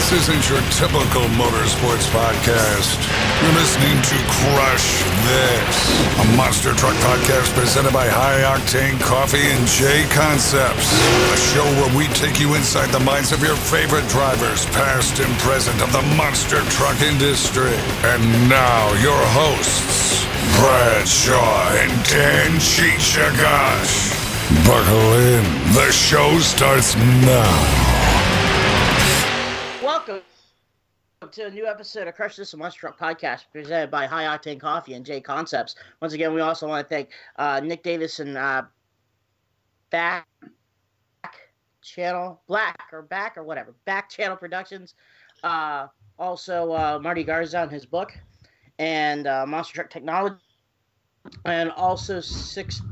[0.00, 2.96] This isn't your typical motorsports podcast.
[3.44, 5.76] You're listening to Crush This,
[6.24, 10.88] a monster truck podcast presented by High Octane Coffee and J Concepts.
[10.96, 15.30] A show where we take you inside the minds of your favorite drivers, past and
[15.40, 17.76] present, of the monster truck industry.
[18.08, 20.24] And now, your hosts,
[20.56, 24.16] Brad Shaw and Dan Chichagash.
[24.64, 25.44] Buckle in.
[25.76, 27.89] The show starts now.
[31.32, 34.94] To a new episode of Crush This Monster Truck Podcast presented by High Octane Coffee
[34.94, 35.76] and J Concepts.
[36.00, 38.62] Once again, we also want to thank uh, Nick Davis and uh,
[39.90, 40.26] Back
[41.82, 44.94] Channel Black or Back or whatever Back Channel Productions.
[45.44, 45.86] Uh,
[46.18, 48.12] also, uh, Marty Garza and his book,
[48.80, 50.36] and uh, Monster Truck Technology,
[51.44, 52.82] and also Six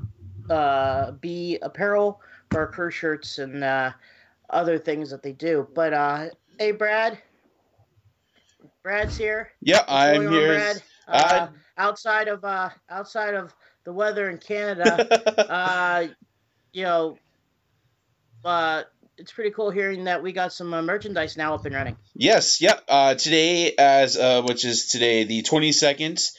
[0.48, 2.20] uh, B Apparel
[2.52, 3.64] for crew shirts and
[4.50, 5.66] other things that they do.
[5.75, 7.19] But hey, Brad.
[8.82, 9.50] Brad's here.
[9.60, 10.55] Yeah, What's I'm here.
[10.55, 10.83] Brad?
[11.06, 16.06] Uh, outside of uh, outside of the weather in Canada, uh,
[16.72, 17.19] you know,
[18.44, 18.83] uh,
[19.17, 21.97] it's pretty cool hearing that we got some uh, merchandise now up and running.
[22.14, 22.78] yes, yeah.
[22.89, 26.30] Uh, today, as uh, which is today, the 22nd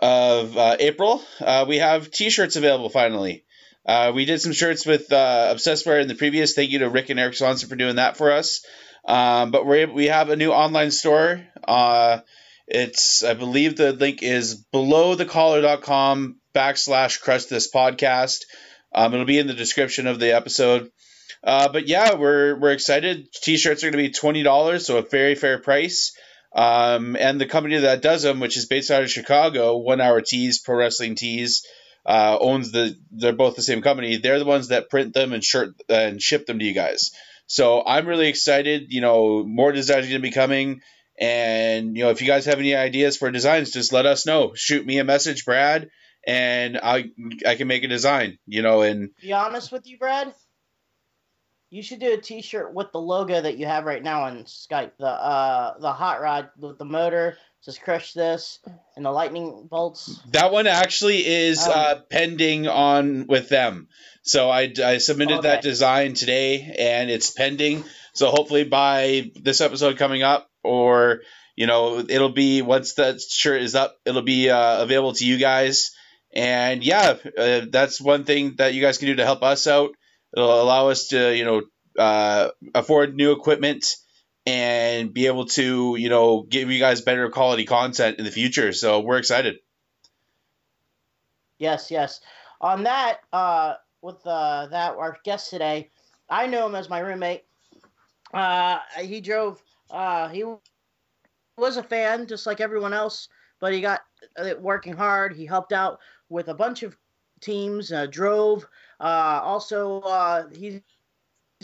[0.00, 3.44] of uh, April, uh, we have T-shirts available finally.
[3.84, 6.54] Uh, we did some shirts with uh, Obsessed Wear in the previous.
[6.54, 8.64] Thank you to Rick and Eric Swanson for doing that for us.
[9.04, 11.44] Um, but able, we have a new online store.
[11.66, 12.20] Uh,
[12.66, 18.44] it's I believe the link is below thecollar.com backslash crush this podcast.
[18.94, 20.90] Um, it'll be in the description of the episode.
[21.44, 23.28] Uh, but yeah, we're we're excited.
[23.32, 26.16] T-shirts are going to be twenty dollars, so a very fair price.
[26.54, 30.20] Um, and the company that does them, which is based out of Chicago, One Hour
[30.20, 31.66] Tees, Pro Wrestling Tees,
[32.06, 32.96] uh, owns the.
[33.10, 34.16] They're both the same company.
[34.18, 37.10] They're the ones that print them and shirt and ship them to you guys.
[37.52, 38.86] So I'm really excited.
[38.88, 40.80] You know, more designs are going to be coming.
[41.20, 44.54] And you know, if you guys have any ideas for designs, just let us know.
[44.54, 45.90] Shoot me a message, Brad,
[46.26, 47.10] and I
[47.46, 48.38] I can make a design.
[48.46, 50.32] You know, and Be honest with you, Brad.
[51.68, 54.92] You should do a T-shirt with the logo that you have right now on Skype.
[54.98, 58.58] The uh, the hot rod with the motor says "Crush This"
[58.96, 60.20] and the lightning bolts.
[60.32, 63.88] That one actually is Um, uh, pending on with them.
[64.22, 67.84] So I, I submitted that design today and it's pending.
[68.14, 71.22] So hopefully by this episode coming up, or
[71.56, 75.38] you know, it'll be once that shirt is up, it'll be uh, available to you
[75.38, 75.90] guys.
[76.34, 79.90] And yeah, uh, that's one thing that you guys can do to help us out.
[80.36, 81.62] It'll allow us to you know
[81.98, 83.86] uh, afford new equipment
[84.46, 88.72] and be able to you know give you guys better quality content in the future.
[88.72, 89.58] So we're excited.
[91.58, 92.20] Yes, yes.
[92.60, 95.90] On that, uh, with uh, that our guest today,
[96.28, 97.44] I know him as my roommate.
[98.34, 99.62] Uh, he drove.
[99.90, 100.44] Uh, he
[101.56, 103.28] was a fan, just like everyone else,
[103.60, 104.00] but he got
[104.58, 105.34] working hard.
[105.34, 106.96] He helped out with a bunch of
[107.40, 107.92] teams.
[107.92, 108.66] Uh, drove.
[108.98, 110.80] Uh, also, uh, he's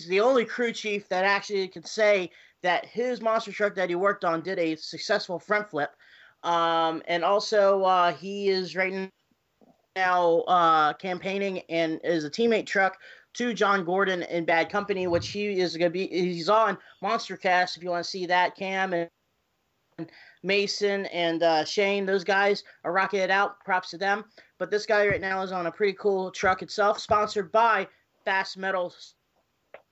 [0.09, 2.31] the only crew chief that actually can say
[2.63, 5.91] that his monster truck that he worked on did a successful front flip.
[6.43, 9.11] Um, and also, uh, he is right
[9.97, 12.99] now uh, campaigning and is a teammate truck
[13.35, 16.07] to John Gordon in Bad Company, which he is going to be.
[16.07, 18.57] He's on Monster Cast if you want to see that.
[18.57, 19.09] Cam and
[20.43, 23.61] Mason and uh, Shane, those guys are rocking it out.
[23.65, 24.25] Props to them.
[24.59, 27.89] But this guy right now is on a pretty cool truck itself, sponsored by
[28.25, 28.95] Fast Metal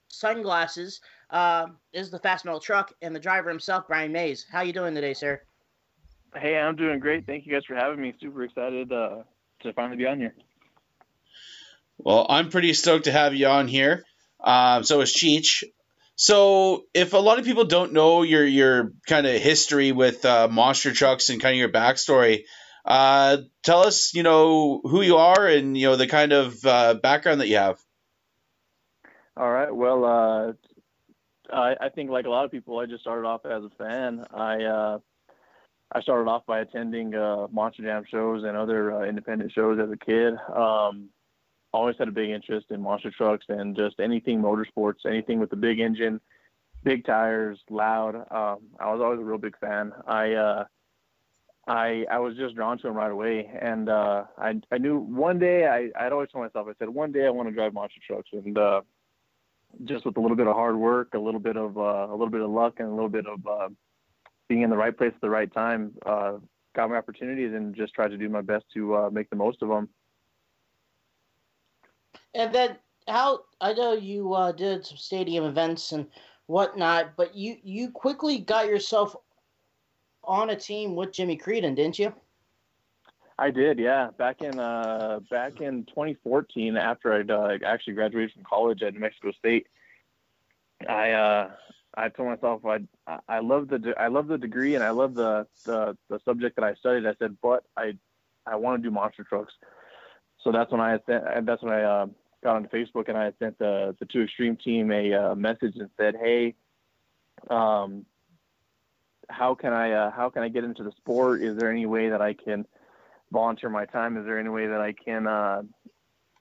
[0.09, 1.01] Sunglasses.
[1.29, 4.47] Uh, is the Fast Metal truck and the driver himself, Brian Mays.
[4.51, 5.41] How you doing today, sir?
[6.35, 7.27] Hey, I'm doing great.
[7.27, 8.15] Thank you guys for having me.
[8.21, 9.23] Super excited uh,
[9.63, 10.35] to finally be on here.
[11.99, 14.05] Well, I'm pretty stoked to have you on here.
[14.43, 15.65] Um, so is Cheech.
[16.15, 20.49] So, if a lot of people don't know your your kind of history with uh,
[20.49, 22.45] monster trucks and kind of your backstory,
[22.87, 26.95] uh, tell us, you know, who you are and you know the kind of uh,
[26.95, 27.79] background that you have.
[29.37, 29.75] All right.
[29.75, 30.53] Well, uh,
[31.53, 34.25] I, I think like a lot of people, I just started off as a fan.
[34.33, 34.99] I uh,
[35.93, 39.91] I started off by attending uh, Monster Jam shows and other uh, independent shows as
[39.91, 40.35] a kid.
[40.55, 41.11] Um,
[41.73, 45.57] always had a big interest in monster trucks and just anything motorsports, anything with a
[45.57, 46.21] big engine,
[46.83, 48.17] big tires, loud.
[48.17, 49.93] Um, I was always a real big fan.
[50.07, 50.65] I uh,
[51.67, 55.39] I I was just drawn to them right away, and uh, I I knew one
[55.39, 58.01] day I I'd always told myself I said one day I want to drive monster
[58.07, 58.81] trucks, and uh,
[59.85, 62.31] just with a little bit of hard work, a little bit of uh, a little
[62.31, 63.69] bit of luck, and a little bit of uh,
[64.49, 66.35] being in the right place at the right time, uh,
[66.75, 69.63] got my opportunities and just tried to do my best to uh, make the most
[69.63, 69.89] of them.
[72.35, 72.77] And then
[73.09, 76.07] how I know you uh, did some stadium events and
[76.47, 77.17] whatnot.
[77.17, 79.17] But you you quickly got yourself
[80.25, 82.13] on a team with Jimmy Creten, didn't you?
[83.39, 84.11] I did, yeah.
[84.17, 89.01] Back in uh, back in 2014, after I'd uh, actually graduated from college at New
[89.01, 89.67] Mexico State,
[90.89, 91.51] I uh,
[91.95, 92.81] I told myself I
[93.29, 96.65] I love the I love the degree and I love the, the the subject that
[96.65, 97.07] I studied.
[97.07, 97.99] I said, but I
[98.47, 99.53] I want to do monster trucks.
[100.43, 102.07] So that's when I sent, that's when I uh,
[102.43, 105.91] got onto Facebook and I sent the the two extreme team a uh, message and
[105.99, 106.55] said, hey,
[107.51, 108.07] um,
[109.29, 111.43] how can I uh, how can I get into the sport?
[111.43, 112.67] Is there any way that I can
[113.31, 114.17] volunteer my time?
[114.17, 115.63] Is there any way that I can uh,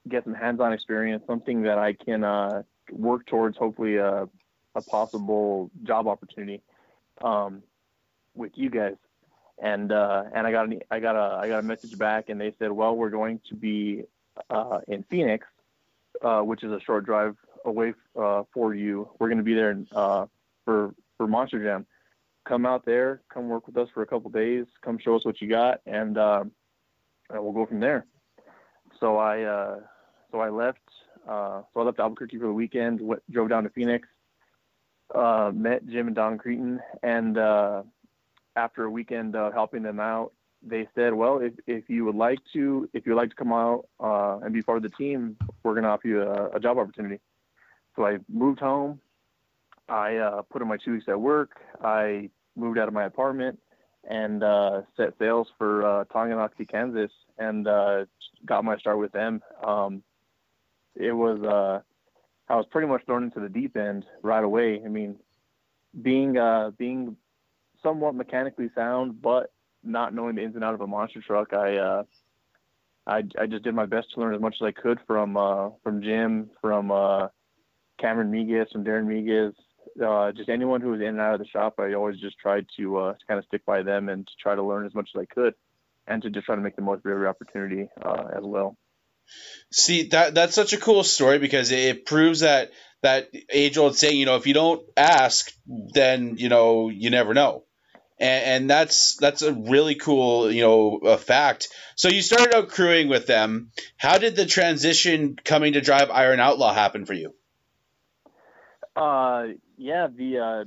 [0.08, 2.62] get some hands-on experience, something that I can uh,
[2.92, 4.26] work towards, hopefully a, uh,
[4.74, 6.62] a possible job opportunity
[7.22, 7.62] um,
[8.34, 8.96] with you guys.
[9.58, 12.38] And uh, and I got an, I got a I got a message back, and
[12.38, 14.04] they said, well, we're going to be
[14.50, 15.46] uh, in Phoenix,
[16.20, 19.08] uh, which is a short drive away for you.
[19.18, 19.78] We're going to be there
[20.66, 21.86] for for Monster Jam.
[22.44, 25.40] Come out there, come work with us for a couple days, come show us what
[25.40, 26.16] you got, and,
[27.30, 28.06] and we'll go from there.
[29.00, 29.76] So I uh,
[30.30, 30.78] so I left
[31.28, 34.08] uh, so I left Albuquerque for the weekend, went, drove down to Phoenix,
[35.14, 37.82] uh, met Jim and Don Creten, and uh,
[38.54, 40.32] after a weekend of helping them out,
[40.62, 43.52] they said, "Well, if, if you would like to, if you would like to come
[43.52, 46.60] out uh, and be part of the team, we're going to offer you a, a,
[46.60, 47.20] job opportunity."
[47.96, 49.00] So I moved home.
[49.88, 51.52] I uh, put in my two weeks at work.
[51.82, 53.58] I moved out of my apartment
[54.08, 58.04] and uh, set sails for uh, Tonganoxie, Kansas, and uh,
[58.44, 59.42] got my start with them.
[59.66, 60.02] Um,
[60.94, 61.80] it was uh,
[62.52, 64.80] I was pretty much thrown into the deep end right away.
[64.84, 65.16] I mean,
[66.02, 67.16] being uh, being
[67.82, 71.76] somewhat mechanically sound, but not knowing the ins and outs of a monster truck, I
[71.76, 72.02] uh,
[73.06, 75.70] I, I just did my best to learn as much as I could from uh,
[75.82, 76.88] from Jim, from
[77.98, 79.54] Cameron Miguez, from Darren Miguez,
[80.04, 81.74] uh, just anyone who was in and out of the shop.
[81.78, 84.54] I always just tried to, uh, to kind of stick by them and to try
[84.54, 85.54] to learn as much as I could,
[86.06, 88.76] and to just try to make the most of every opportunity uh, as well.
[89.70, 92.70] See that that's such a cool story because it proves that
[93.02, 97.34] that age old saying, you know, if you don't ask, then you know you never
[97.34, 97.64] know,
[98.20, 101.68] and, and that's that's a really cool you know a fact.
[101.96, 103.72] So you started out crewing with them.
[103.96, 107.34] How did the transition coming to drive Iron Outlaw happen for you?
[108.94, 110.64] Uh, yeah, the uh,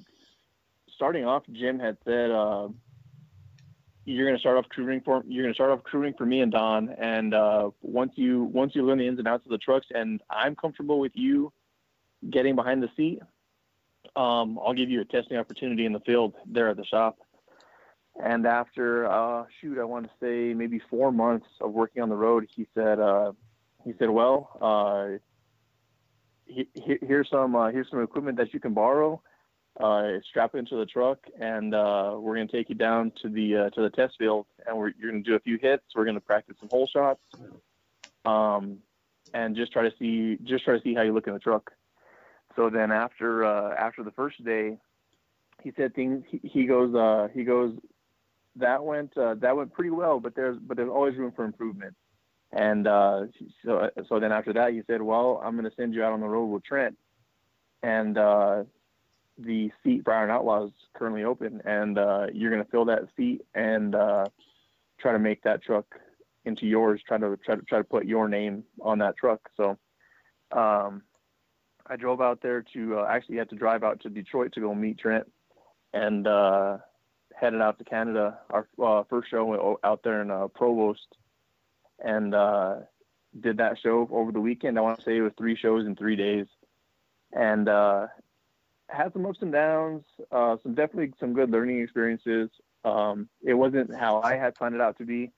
[0.96, 2.32] starting off, Jim had said.
[2.32, 2.70] Uh,
[4.06, 6.42] you're going to start off crewing for you're going to start off crewing for me
[6.42, 9.58] and Don, and uh, once you once you learn the ins and outs of the
[9.60, 11.54] trucks, and I'm comfortable with you
[12.28, 13.20] getting behind the seat,
[14.16, 17.20] um, I'll give you a testing opportunity in the field there at the shop.
[18.22, 22.16] And after uh, shoot, I want to say maybe four months of working on the
[22.16, 23.34] road, he said uh,
[23.86, 25.20] he said, well, uh,
[26.50, 29.22] he, he, here's some uh, here's some equipment that you can borrow
[29.80, 33.30] uh, strap it into the truck, and uh, we're going to take you down to
[33.30, 35.84] the uh, to the test field, and we're, you're going to do a few hits.
[35.96, 37.22] We're going to practice some hole shots,
[38.26, 38.80] um,
[39.34, 41.72] and just try to see just try to see how you look in the truck.
[42.56, 44.78] So then after uh, after the first day,
[45.64, 46.24] he said things.
[46.30, 47.74] He, he goes uh, he goes
[48.58, 51.96] that went that went pretty well, but there's but there's always room for improvement.
[52.52, 53.26] And uh,
[53.64, 56.20] so so then after that, he said, well, I'm going to send you out on
[56.20, 56.98] the road with Trent,
[57.84, 58.64] and uh,
[59.38, 63.08] the seat for Iron Outlaw is currently open, and uh, you're going to fill that
[63.16, 64.26] seat and uh,
[65.00, 65.86] try to make that truck
[66.44, 67.02] into yours.
[67.08, 69.50] Try to try to try to put your name on that truck.
[69.56, 69.78] So,
[70.52, 71.04] um,
[71.86, 74.74] I drove out there to uh, actually had to drive out to Detroit to go
[74.74, 75.32] meet Trent,
[75.94, 76.78] and uh,
[77.36, 78.40] headed out to Canada.
[78.50, 81.16] Our first show out there in Provost,
[82.04, 82.32] and
[83.40, 84.78] did that show over the weekend.
[84.78, 86.48] I want to say it was three shows in three days,
[87.32, 87.68] and
[88.90, 92.50] had some ups and downs, uh, some definitely some good learning experiences.
[92.84, 95.32] Um, it wasn't how I had planned it out to be,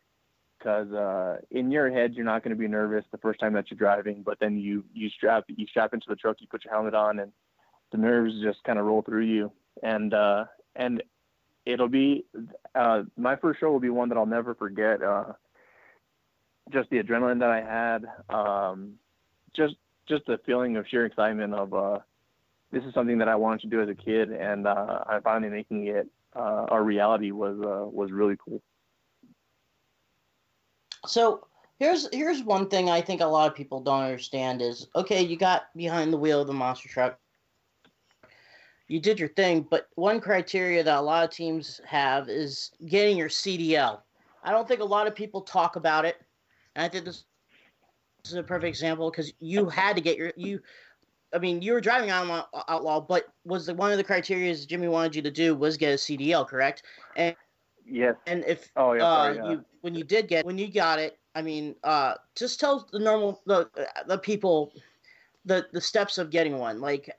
[0.57, 3.69] because uh, in your head you're not going to be nervous the first time that
[3.69, 6.73] you're driving, but then you you strap you strap into the truck, you put your
[6.73, 7.31] helmet on, and
[7.91, 9.51] the nerves just kind of roll through you.
[9.83, 11.03] And uh, and
[11.65, 12.25] it'll be
[12.73, 15.01] uh, my first show will be one that I'll never forget.
[16.71, 18.93] Just the adrenaline that I had, um,
[19.53, 19.75] just
[20.07, 21.99] just the feeling of sheer excitement of uh,
[22.71, 25.51] this is something that I wanted to do as a kid, and uh, I finally
[25.51, 28.61] making it uh, a reality was uh, was really cool.
[31.05, 31.47] So
[31.79, 35.37] here's here's one thing I think a lot of people don't understand is okay, you
[35.37, 37.19] got behind the wheel of the monster truck,
[38.87, 43.17] you did your thing, but one criteria that a lot of teams have is getting
[43.17, 44.01] your CDL.
[44.43, 46.21] I don't think a lot of people talk about it,
[46.75, 47.25] I think this,
[48.23, 50.61] this is a perfect example because you had to get your you
[51.33, 54.87] I mean, you were driving Outlaw, Outlaw but was the, one of the criteria Jimmy
[54.87, 56.83] wanted you to do was get a CDL, correct?
[57.15, 57.35] And
[57.85, 58.15] yes.
[58.27, 59.49] And if oh yeah, uh, yeah.
[59.51, 62.99] you when you did get when you got it, I mean, uh, just tell the
[62.99, 63.69] normal the
[64.07, 64.73] the people
[65.45, 66.81] the the steps of getting one.
[66.81, 67.09] Like,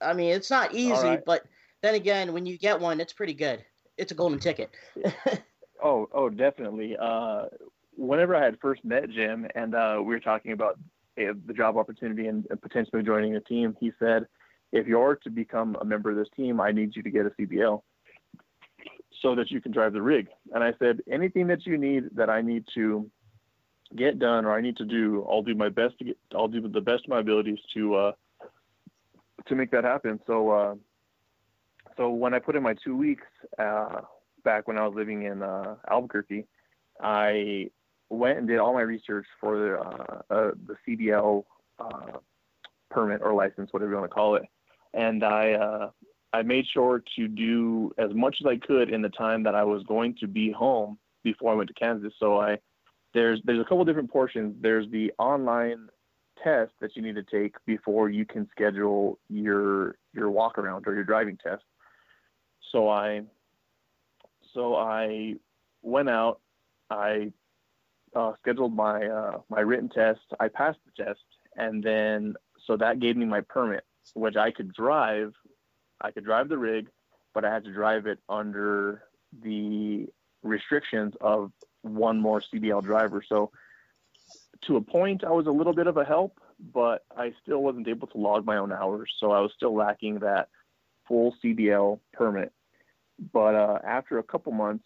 [0.00, 1.24] I mean, it's not easy, right.
[1.24, 1.44] but
[1.82, 3.64] then again, when you get one, it's pretty good.
[3.96, 4.70] It's a golden ticket.
[5.82, 6.96] oh, oh, definitely.
[6.98, 7.46] Uh,
[7.98, 10.78] whenever I had first met Jim and uh, we were talking about
[11.18, 14.26] uh, the job opportunity and potentially joining a team, he said,
[14.70, 17.30] if you're to become a member of this team, I need you to get a
[17.30, 17.82] CDL
[19.20, 20.28] so that you can drive the rig.
[20.54, 23.10] And I said, anything that you need that I need to
[23.96, 26.60] get done or I need to do, I'll do my best to get, I'll do
[26.60, 28.12] the best of my abilities to, uh,
[29.46, 30.20] to make that happen.
[30.26, 30.74] So, uh,
[31.96, 33.26] so when I put in my two weeks,
[33.58, 34.02] uh,
[34.44, 36.46] back when I was living in, uh, Albuquerque,
[37.00, 37.70] I
[38.10, 41.44] went and did all my research for the, uh, uh, the CDL
[41.78, 42.18] uh,
[42.90, 44.42] permit or license, whatever you want to call it,
[44.94, 45.90] and I uh,
[46.32, 49.64] I made sure to do as much as I could in the time that I
[49.64, 52.12] was going to be home before I went to Kansas.
[52.18, 52.58] So I
[53.14, 54.54] there's there's a couple different portions.
[54.60, 55.88] There's the online
[56.42, 60.94] test that you need to take before you can schedule your your walk around or
[60.94, 61.64] your driving test.
[62.72, 63.22] So I
[64.54, 65.34] so I
[65.82, 66.40] went out.
[66.90, 67.32] I
[68.14, 70.20] uh, scheduled my uh, my written test.
[70.40, 71.20] I passed the test,
[71.56, 72.34] and then
[72.66, 73.84] so that gave me my permit,
[74.14, 75.32] which I could drive.
[76.00, 76.88] I could drive the rig,
[77.34, 79.02] but I had to drive it under
[79.42, 80.06] the
[80.42, 83.22] restrictions of one more CDL driver.
[83.26, 83.50] So
[84.66, 86.40] to a point, I was a little bit of a help,
[86.72, 89.10] but I still wasn't able to log my own hours.
[89.18, 90.48] So I was still lacking that
[91.06, 92.52] full CDL permit.
[93.32, 94.84] But uh, after a couple months,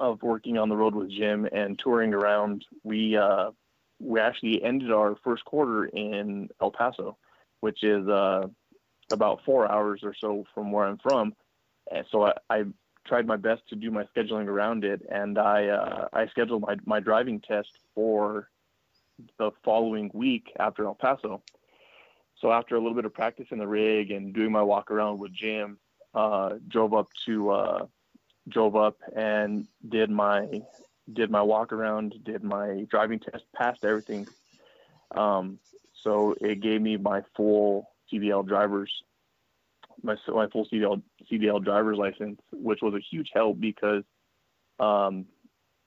[0.00, 3.50] of working on the road with Jim and touring around, we uh,
[4.00, 7.16] we actually ended our first quarter in El Paso,
[7.60, 8.46] which is uh,
[9.12, 11.34] about four hours or so from where I'm from.
[11.90, 12.64] And so I, I
[13.06, 16.76] tried my best to do my scheduling around it, and I uh, I scheduled my
[16.84, 18.48] my driving test for
[19.38, 21.42] the following week after El Paso.
[22.40, 25.18] So after a little bit of practice in the rig and doing my walk around
[25.18, 25.78] with Jim,
[26.14, 27.86] uh, drove up to uh,
[28.48, 30.62] drove up and did my
[31.12, 34.26] did my walk around, did my driving test, passed everything.
[35.14, 35.58] Um,
[36.02, 38.90] so it gave me my full CDL drivers,
[40.02, 44.04] my my full CDL CDL driver's license, which was a huge help because
[44.80, 45.26] um,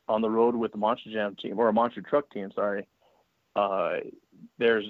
[0.07, 2.87] on the road with the Monster Jam team or a Monster Truck team, sorry,
[3.55, 3.97] uh,
[4.57, 4.85] there's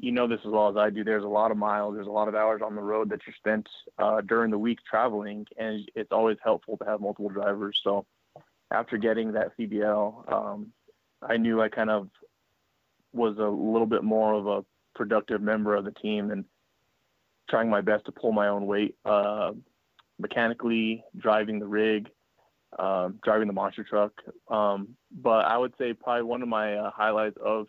[0.00, 1.04] you know this as well as I do.
[1.04, 3.34] There's a lot of miles, there's a lot of hours on the road that you're
[3.36, 3.68] spent
[3.98, 7.78] uh, during the week traveling, and it's always helpful to have multiple drivers.
[7.84, 8.06] So
[8.70, 10.72] after getting that CDL, um,
[11.22, 12.08] I knew I kind of
[13.12, 16.44] was a little bit more of a productive member of the team and
[17.48, 19.52] trying my best to pull my own weight uh,
[20.18, 22.08] mechanically, driving the rig,
[22.78, 24.12] uh, driving the monster truck.
[24.48, 27.66] Um, but I would say probably one of my uh, highlights of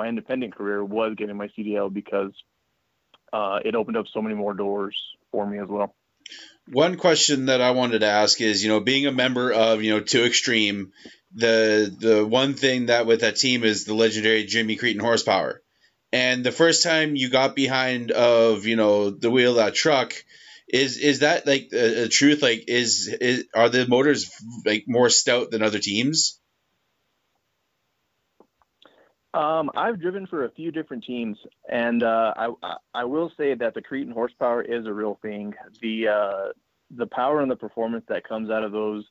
[0.00, 2.32] my independent career was getting my CDL because
[3.34, 4.96] uh, it opened up so many more doors
[5.30, 5.94] for me as well.
[6.72, 9.90] One question that I wanted to ask is, you know, being a member of, you
[9.90, 10.92] know, Two Extreme,
[11.34, 15.60] the the one thing that with that team is the legendary Jimmy Creten horsepower.
[16.12, 20.14] And the first time you got behind of, you know, the wheel of that truck,
[20.66, 22.42] is is that like a, a truth?
[22.42, 24.30] Like, is, is are the motors
[24.64, 26.39] like more stout than other teams?
[29.32, 33.74] Um, I've driven for a few different teams, and uh, I I will say that
[33.74, 35.54] the Creten horsepower is a real thing.
[35.80, 36.48] The uh,
[36.90, 39.04] the power and the performance that comes out of those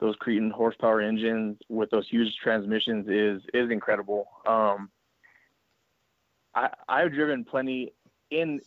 [0.00, 4.26] those Creten horsepower engines with those huge transmissions is is incredible.
[4.46, 4.90] Um,
[6.56, 7.94] I I've driven plenty
[8.30, 8.60] in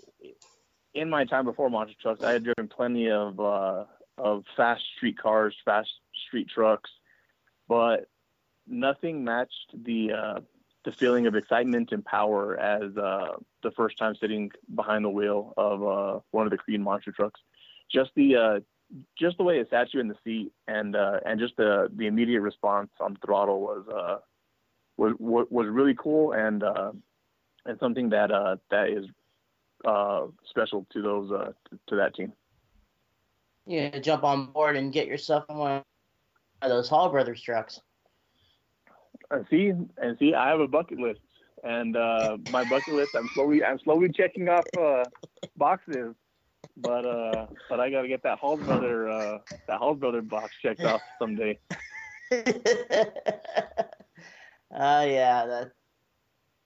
[0.93, 2.23] in my time before monster trucks.
[2.23, 3.83] I had driven plenty of uh,
[4.17, 5.89] of fast street cars, fast
[6.27, 6.89] street trucks,
[7.67, 8.07] but
[8.65, 10.39] nothing matched the uh,
[10.85, 15.53] the feeling of excitement and power as uh, the first time sitting behind the wheel
[15.57, 17.41] of uh, one of the Creed monster trucks.
[17.91, 18.59] Just the uh,
[19.17, 22.07] just the way it sat you in the seat and uh, and just the the
[22.07, 24.17] immediate response on throttle was uh,
[24.97, 26.91] was was really cool and uh,
[27.65, 29.05] and something that uh, that is
[29.85, 31.51] uh, special to those uh,
[31.87, 32.31] to that team.
[33.65, 35.83] Yeah, jump on board and get yourself in one
[36.61, 37.81] of those Hall Brothers trucks.
[39.31, 41.19] And see, and see, I have a bucket list,
[41.63, 45.05] and uh, my bucket list, I'm slowly, I'm slowly checking off uh,
[45.57, 46.13] boxes,
[46.77, 50.51] but uh, but I got to get that Hall Brother, uh, that Hall Brother box
[50.61, 51.57] checked off someday.
[54.77, 55.71] Oh uh, yeah, that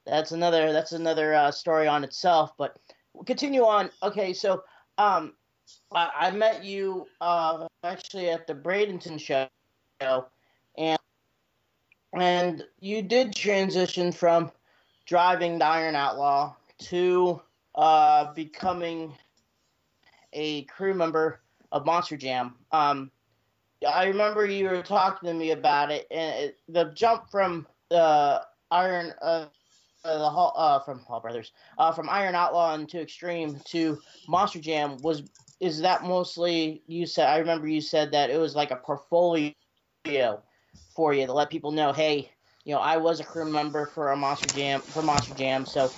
[0.06, 2.54] that's another that's another uh, story on itself.
[2.58, 2.78] But
[3.14, 3.92] we'll continue on.
[4.02, 4.64] Okay, so
[4.98, 5.34] um,
[5.94, 9.48] I, I met you uh, actually at the Bradenton show,
[10.78, 11.00] and
[12.14, 14.52] and you did transition from
[15.06, 17.42] driving the Iron Outlaw to
[17.76, 19.14] uh, becoming
[20.34, 22.56] a crew member of Monster Jam.
[22.72, 23.12] Um,
[23.88, 28.42] I remember you were talking to me about it, and it, the jump from the
[28.72, 29.46] Iron uh,
[30.06, 34.60] uh, the Hall, uh, from Hall Brothers, uh, from Iron Outlaw into Extreme to Monster
[34.60, 35.24] Jam was
[35.60, 37.28] is that mostly you said?
[37.28, 39.54] I remember you said that it was like a portfolio
[40.96, 42.32] for you to let people know, hey,
[42.66, 45.92] you know, I was a crew member for a Monster Jam for Monster Jam, so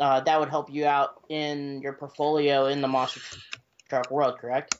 [0.00, 3.20] uh, that would help you out in your portfolio in the Monster
[3.88, 4.72] Truck world, correct?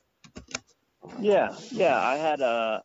[1.21, 1.99] Yeah, yeah.
[1.99, 2.81] I had uh,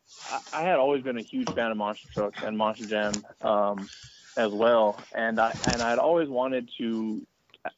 [0.54, 3.90] I had always been a huge fan of Monster Trucks and Monster Jam um,
[4.38, 7.26] as well, and I and I had always wanted to,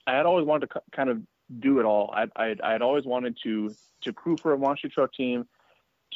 [0.06, 1.22] I had always wanted to kind of
[1.60, 2.14] do it all.
[2.14, 5.48] I I I'd always wanted to to crew for a monster truck team,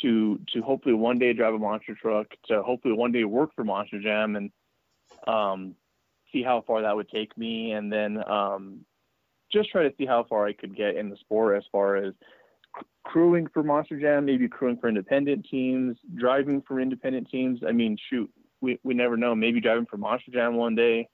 [0.01, 3.63] to to hopefully one day drive a monster truck, to hopefully one day work for
[3.63, 4.51] Monster Jam, and
[5.27, 5.75] um,
[6.31, 8.85] see how far that would take me, and then um,
[9.51, 12.13] just try to see how far I could get in the sport as far as
[13.05, 17.61] crewing for Monster Jam, maybe crewing for independent teams, driving for independent teams.
[17.67, 18.29] I mean, shoot,
[18.61, 19.33] we, we never know.
[19.35, 21.07] Maybe driving for Monster Jam one day.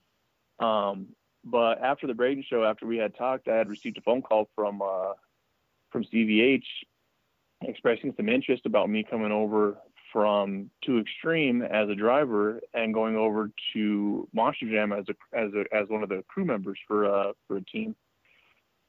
[0.60, 1.10] Um,
[1.44, 4.50] but after the Braden show, after we had talked, I had received a phone call
[4.56, 5.14] from uh,
[5.92, 6.64] from CVH
[7.66, 9.78] expressing some interest about me coming over
[10.12, 15.52] from Two Extreme as a driver and going over to Monster Jam as a as
[15.54, 17.96] a as one of the crew members for uh for a team.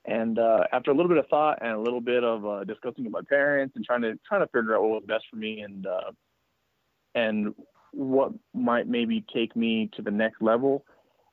[0.06, 3.04] And uh, after a little bit of thought and a little bit of uh, discussing
[3.04, 5.60] with my parents and trying to trying to figure out what was best for me
[5.60, 6.10] and uh,
[7.14, 7.54] and
[7.92, 10.84] what might maybe take me to the next level,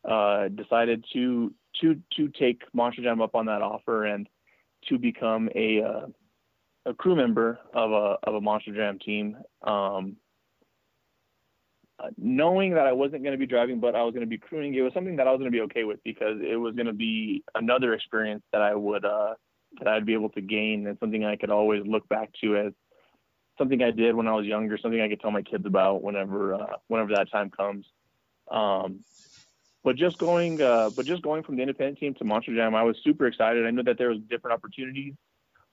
[0.09, 4.29] uh, decided to to to take Monster Jam up on that offer and
[4.87, 6.05] to become a uh,
[6.85, 9.37] a crew member of a of a Monster Jam team.
[9.61, 10.17] Um,
[12.17, 14.73] knowing that I wasn't going to be driving, but I was going to be crewing,
[14.73, 16.87] it was something that I was going to be okay with because it was going
[16.87, 19.35] to be another experience that I would uh,
[19.79, 22.73] that I'd be able to gain and something I could always look back to as
[23.57, 26.55] something I did when I was younger, something I could tell my kids about whenever
[26.55, 27.85] uh, whenever that time comes.
[28.49, 29.03] Um,
[29.83, 32.83] but just going, uh, but just going from the independent team to Monster Jam, I
[32.83, 33.65] was super excited.
[33.65, 35.15] I knew that there was different opportunities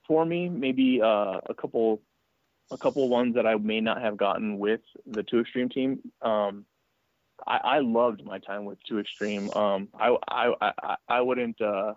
[0.09, 2.03] for me, maybe uh, a couple,
[2.73, 6.01] a couple ones that I may not have gotten with the Two Extreme team.
[6.23, 6.64] Um,
[7.47, 9.51] I, I, loved my time with Two Extreme.
[9.53, 11.94] Um, I, I, I, I, wouldn't, uh,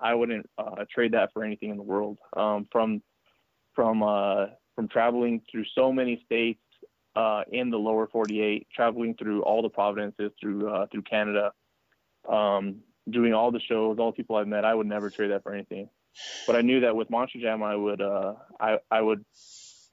[0.00, 2.18] I wouldn't uh, trade that for anything in the world.
[2.36, 3.02] Um, from,
[3.72, 4.46] from, uh,
[4.76, 6.60] from traveling through so many states
[7.16, 11.52] uh, in the lower 48, traveling through all the provinces through uh, through Canada,
[12.28, 14.64] um, doing all the shows, all the people I've met.
[14.64, 15.88] I would never trade that for anything.
[16.46, 19.24] But I knew that with Monster Jam, I would uh, I I would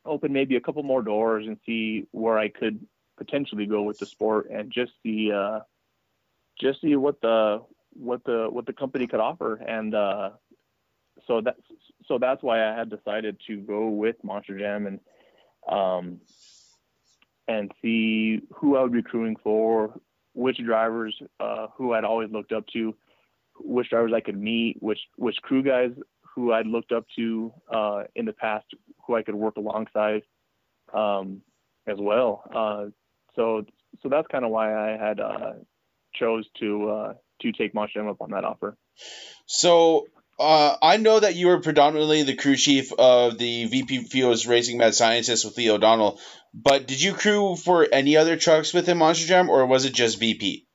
[0.06, 2.86] open maybe a couple more doors and see where I could
[3.18, 5.60] potentially go with the sport and just see uh,
[6.60, 9.56] just see what the what the what the company could offer.
[9.56, 10.32] And uh,
[11.28, 11.62] so that's
[12.08, 15.00] so that's why I had decided to go with Monster Jam and
[15.70, 16.22] um,
[17.48, 20.00] and see who I would be crewing for,
[20.34, 22.96] which drivers uh, who I'd always looked up to,
[23.60, 25.92] which drivers I could meet, which which crew guys
[26.36, 28.65] who I'd looked up to uh, in the past,
[29.06, 30.24] who I could work alongside
[30.94, 31.41] um,
[31.88, 32.44] as well.
[32.54, 32.91] Uh,
[33.36, 33.65] so
[34.02, 35.54] so that's kind of why I had uh,
[36.13, 38.78] chose to uh, to take Monster Jam up on that offer.
[39.46, 40.08] So
[40.39, 44.78] uh, I know that you were predominantly the crew chief of the VP Fuels Racing
[44.78, 46.20] Mad Scientist with Lee O'Donnell,
[46.54, 50.20] but did you crew for any other trucks within Monster Jam, or was it just
[50.20, 50.67] VP?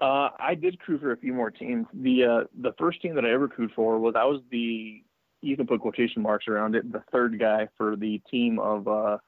[0.00, 1.86] Uh, I did crew for a few more teams.
[1.92, 5.02] The uh, the first team that I ever crewed for was I was the
[5.42, 9.18] you can put quotation marks around it the third guy for the team of uh,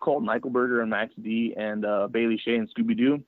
[0.00, 3.22] Colton Eichelberger and Max D and uh, Bailey Shea and Scooby Doo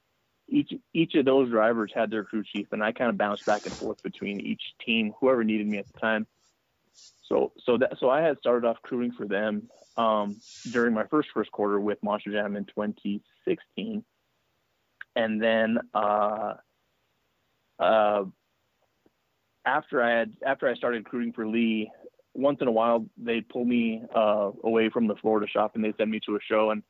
[0.49, 3.67] each each of those drivers had their crew chief, and I kind of bounced back
[3.67, 6.27] and forth between each team, whoever needed me at the time.
[7.23, 10.37] So so that so I had started off crewing for them um,
[10.73, 14.05] during my first first quarter with Monster Jam in 2016,
[15.15, 16.55] and then uh,
[17.79, 18.25] uh,
[19.65, 21.91] after I had after I started crewing for Lee,
[22.35, 25.97] once in a while they'd pull me uh, away from the Florida shop and they'd
[25.97, 26.83] send me to a show and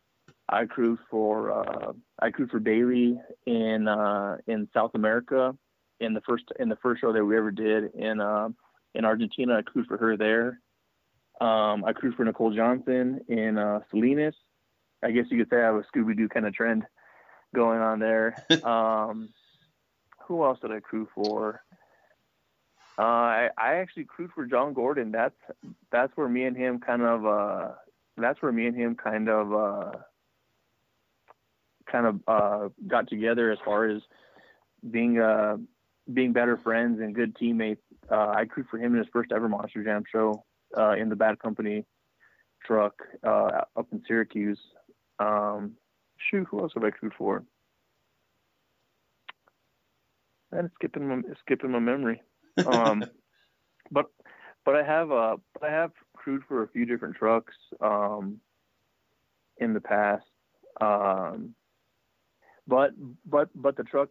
[0.48, 5.54] I crewed for uh, I crewed for Bailey in uh, in South America
[6.00, 8.48] in the first in the first show that we ever did in uh,
[8.94, 9.58] in Argentina.
[9.58, 10.60] I crewed for her there.
[11.40, 14.34] Um, I crewed for Nicole Johnson in uh, Salinas.
[15.02, 16.84] I guess you could say I have a Scooby Doo kind of trend
[17.54, 18.34] going on there.
[18.64, 19.28] um,
[20.28, 21.62] who else did I crew for?
[22.98, 25.10] Uh, I, I actually crewed for John Gordon.
[25.10, 25.34] That's
[25.90, 27.68] that's where me and him kind of uh,
[28.16, 29.90] that's where me and him kind of uh,
[31.90, 34.02] kind of uh, got together as far as
[34.90, 35.56] being uh,
[36.12, 37.82] being better friends and good teammates.
[38.10, 40.44] Uh, I crewed for him in his first ever Monster Jam show
[40.76, 41.84] uh, in the Bad Company
[42.66, 44.58] truck uh, up in Syracuse.
[45.18, 45.74] Um,
[46.30, 47.44] shoot, who else have I crewed for?
[50.52, 52.22] And it's skipping my skipping my memory.
[52.64, 53.04] Um,
[53.90, 54.06] but
[54.64, 58.40] but I have uh I have crewed for a few different trucks um,
[59.58, 60.24] in the past.
[60.80, 61.54] Um,
[62.66, 62.90] but
[63.24, 64.10] but but the truck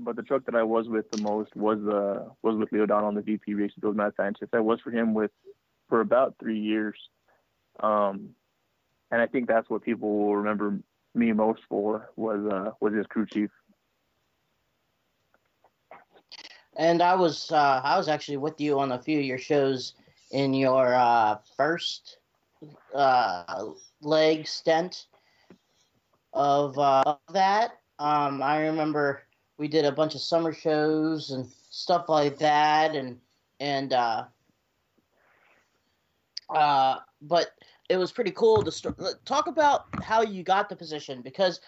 [0.00, 3.04] but the truck that I was with the most was uh was with Leo Don
[3.04, 4.54] on the VP Racing Fuels Mad Scientist.
[4.54, 5.30] I was for him with
[5.88, 6.96] for about three years.
[7.80, 8.30] Um,
[9.10, 10.78] and I think that's what people will remember
[11.14, 13.50] me most for was uh was his crew chief.
[16.78, 19.94] And I was uh, I was actually with you on a few of your shows
[20.30, 22.18] in your uh, first
[22.94, 23.64] uh,
[24.00, 25.06] leg stint
[26.32, 27.80] of uh, that.
[27.98, 29.22] Um, I remember
[29.58, 33.18] we did a bunch of summer shows and stuff like that, and
[33.58, 34.24] and uh,
[36.50, 37.48] uh, but
[37.88, 41.60] it was pretty cool to st- talk about how you got the position because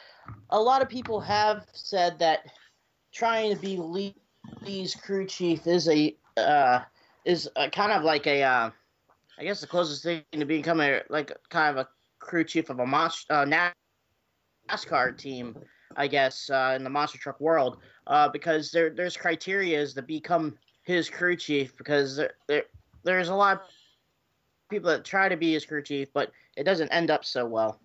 [0.51, 2.47] a lot of people have said that
[3.13, 3.77] trying to be
[4.63, 6.81] Lee's crew chief is a uh,
[7.25, 8.71] is a, kind of like a uh,
[9.39, 12.87] I guess the closest thing to becoming like kind of a crew chief of a
[12.87, 13.73] monster uh,
[14.71, 15.57] NASCAR team,
[15.97, 20.59] I guess, uh, in the monster truck world, uh, because there there's criterias to become
[20.83, 22.65] his crew chief because there, there
[23.05, 23.63] there's a lot of
[24.69, 27.81] people that try to be his crew chief, but it doesn't end up so well.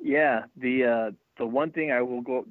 [0.00, 2.44] Yeah, the uh, the one thing I will go,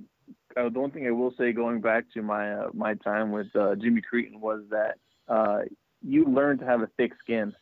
[0.58, 3.48] uh, the one thing I will say going back to my uh, my time with
[3.56, 4.96] uh, Jimmy Creten was that
[5.28, 5.60] uh,
[6.02, 7.54] you learn to have a thick skin,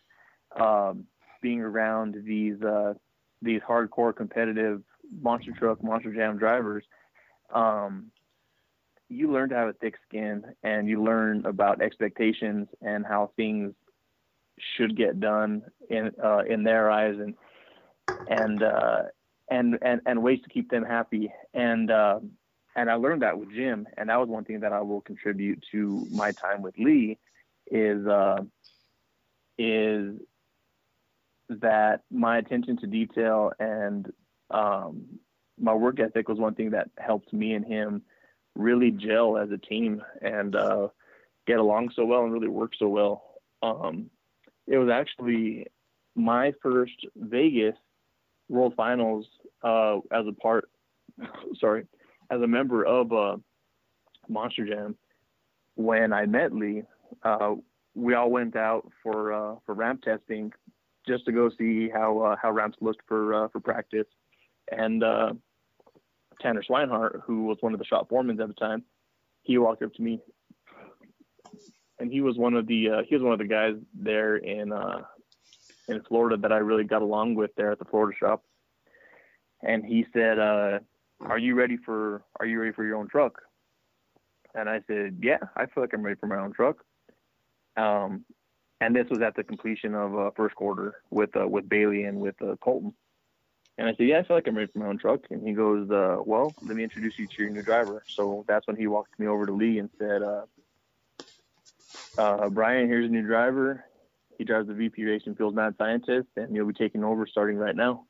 [0.59, 1.05] um,
[1.41, 2.93] being around these uh,
[3.41, 4.81] these hardcore competitive
[5.21, 6.83] monster truck, monster jam drivers.
[7.53, 8.11] Um,
[9.09, 13.73] you learn to have a thick skin, and you learn about expectations and how things
[14.77, 17.35] should get done in uh, in their eyes, and
[18.29, 18.63] and
[19.49, 21.31] and and and ways to keep them happy.
[21.53, 21.91] And
[22.75, 25.63] and I learned that with Jim, and that was one thing that I will contribute
[25.71, 27.17] to my time with Lee
[27.71, 28.43] is uh,
[29.57, 30.15] is
[31.49, 34.11] that my attention to detail and
[34.51, 35.19] um,
[35.59, 38.01] my work ethic was one thing that helped me and him
[38.55, 40.87] really gel as a team and uh,
[41.45, 43.23] get along so well and really work so well.
[43.61, 44.09] Um,
[44.67, 45.67] it was actually
[46.15, 47.75] my first Vegas
[48.49, 49.27] World Finals
[49.63, 50.69] uh, as a part,
[51.59, 51.85] sorry,
[52.35, 53.37] as a member of uh,
[54.27, 54.95] Monster Jam.
[55.75, 56.83] When I met Lee,
[57.23, 57.55] uh,
[57.95, 60.51] we all went out for uh, for ramp testing
[61.07, 64.07] just to go see how uh, how ramps looked for uh, for practice.
[64.71, 65.33] And uh,
[66.41, 68.83] Tanner Swinehart, who was one of the shop foremen at the time,
[69.43, 70.19] he walked up to me,
[71.99, 74.73] and he was one of the uh, he was one of the guys there in
[75.87, 78.43] in Florida that I really got along with there at the Florida shop.
[79.61, 80.37] And he said,
[81.21, 83.41] "Are you ready for Are you ready for your own truck?"
[84.53, 86.77] And I said, "Yeah, I feel like I'm ready for my own truck."
[87.77, 88.25] Um,
[88.81, 92.19] and this was at the completion of uh, first quarter with uh, with Bailey and
[92.19, 92.93] with uh, Colton.
[93.77, 95.53] And I said, "Yeah, I feel like I'm ready for my own truck." And he
[95.53, 98.87] goes, uh, "Well, let me introduce you to your new driver." So that's when he
[98.87, 100.45] walked me over to Lee and said, uh,
[102.17, 103.83] uh, "Brian, here's a new driver.
[104.37, 107.75] He drives the VP Racing Fuels Mad Scientist, and you'll be taking over starting right
[107.75, 108.05] now."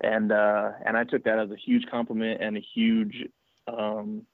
[0.00, 3.24] And uh, and I took that as a huge compliment and a huge
[3.68, 4.26] um,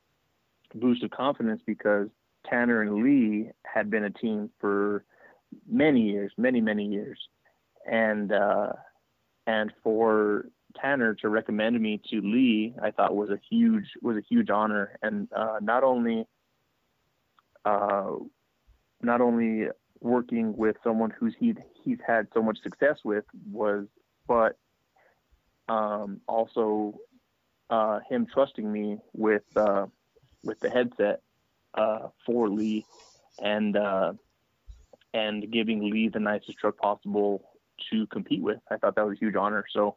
[0.74, 2.08] boost of confidence because
[2.48, 5.04] Tanner and Lee had been a team for
[5.68, 7.18] many years, many many years,
[7.86, 8.72] and uh,
[9.46, 10.46] and for
[10.80, 14.98] Tanner to recommend me to Lee, I thought was a huge was a huge honor,
[15.02, 16.26] and uh, not only
[17.64, 18.12] uh,
[19.02, 19.68] not only
[20.00, 23.86] working with someone who's he he's had so much success with was,
[24.26, 24.56] but
[25.70, 26.98] um, also
[27.70, 29.86] uh, him trusting me with uh,
[30.42, 31.22] with the headset
[31.74, 32.84] uh, for Lee,
[33.40, 34.12] and uh,
[35.14, 37.44] and giving Lee the nicest truck possible
[37.90, 38.58] to compete with.
[38.70, 39.64] I thought that was a huge honor.
[39.72, 39.96] So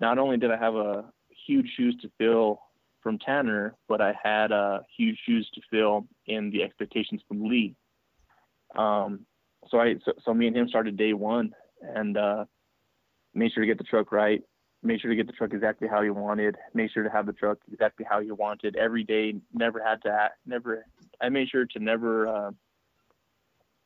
[0.00, 1.04] not only did I have a
[1.46, 2.60] huge shoes to fill
[3.00, 7.76] from Tanner, but I had uh, huge shoes to fill in the expectations from Lee.
[8.76, 9.26] Um,
[9.68, 12.44] so I so, so, me and him started day one and uh,
[13.34, 14.42] made sure to get the truck right.
[14.82, 17.32] Made sure to get the truck exactly how you wanted, made sure to have the
[17.32, 19.34] truck exactly how you wanted every day.
[19.52, 20.86] Never had to never.
[21.20, 22.26] I made sure to never.
[22.26, 22.50] Uh,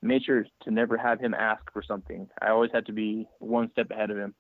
[0.03, 2.29] made sure to never have him ask for something.
[2.41, 4.35] I always had to be one step ahead of him.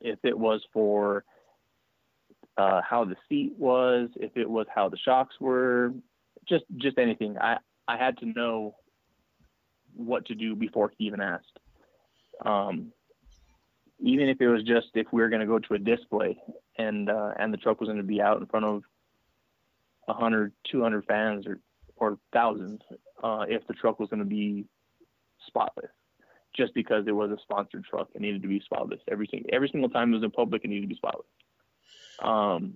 [0.00, 1.24] If it was for
[2.56, 5.92] uh, how the seat was, if it was how the shocks were,
[6.48, 7.38] just just anything.
[7.38, 8.76] I I had to know
[9.94, 11.58] what to do before he even asked.
[12.44, 12.92] Um,
[14.02, 16.36] even if it was just if we were going to go to a display
[16.76, 18.82] and uh, and the truck was going to be out in front of
[20.06, 21.60] 100, 200 fans or
[21.96, 22.80] or thousands,
[23.22, 24.64] uh, if the truck was going to be
[25.46, 25.90] spotless,
[26.56, 29.00] just because it was a sponsored truck, it needed to be spotless.
[29.10, 31.26] Every every single time it was in public, it needed to be spotless.
[32.22, 32.74] Um,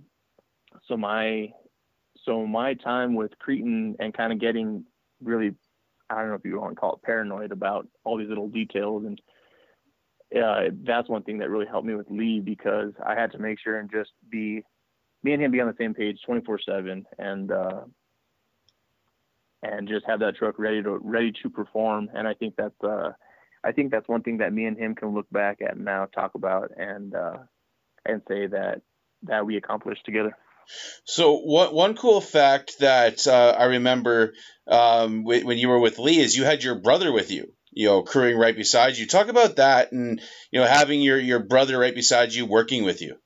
[0.87, 1.51] so my
[2.25, 4.85] so my time with Creten and kind of getting
[5.23, 5.55] really,
[6.09, 9.05] I don't know if you want to call it paranoid about all these little details
[9.05, 9.21] and
[10.35, 13.59] uh, that's one thing that really helped me with Lee because I had to make
[13.61, 14.63] sure and just be
[15.23, 17.83] me and him be on the same page 24 seven and, uh,
[19.63, 22.09] and just have that truck ready to, ready to perform.
[22.15, 23.13] And I think that's, uh,
[23.65, 26.35] I think that's one thing that me and him can look back at now, talk
[26.35, 27.39] about and, uh,
[28.05, 28.83] and say that,
[29.25, 30.37] that we accomplished together.
[31.05, 34.35] So one one cool fact that uh, I remember
[34.67, 38.03] um, when you were with Lee is you had your brother with you you know,
[38.03, 39.07] crewing right beside you.
[39.07, 40.19] Talk about that and,
[40.51, 43.17] you know, having your, your brother right beside you working with you.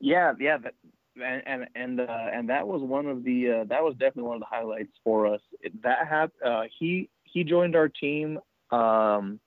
[0.00, 0.58] Yeah, yeah.
[0.58, 0.74] That,
[1.14, 4.34] and, and, and, uh, and that was one of the, uh, that was definitely one
[4.34, 5.40] of the highlights for us.
[5.84, 8.40] That hap- uh, he, he joined our team,
[8.72, 9.38] um,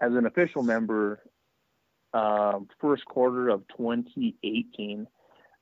[0.00, 1.20] as an official member,
[2.12, 5.06] uh, first quarter of 2018.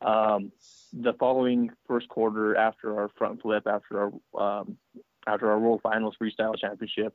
[0.01, 0.53] Um,
[0.95, 4.79] the following first quarter after our front flip, after our um,
[5.29, 7.15] after our World Finals Freestyle Championship.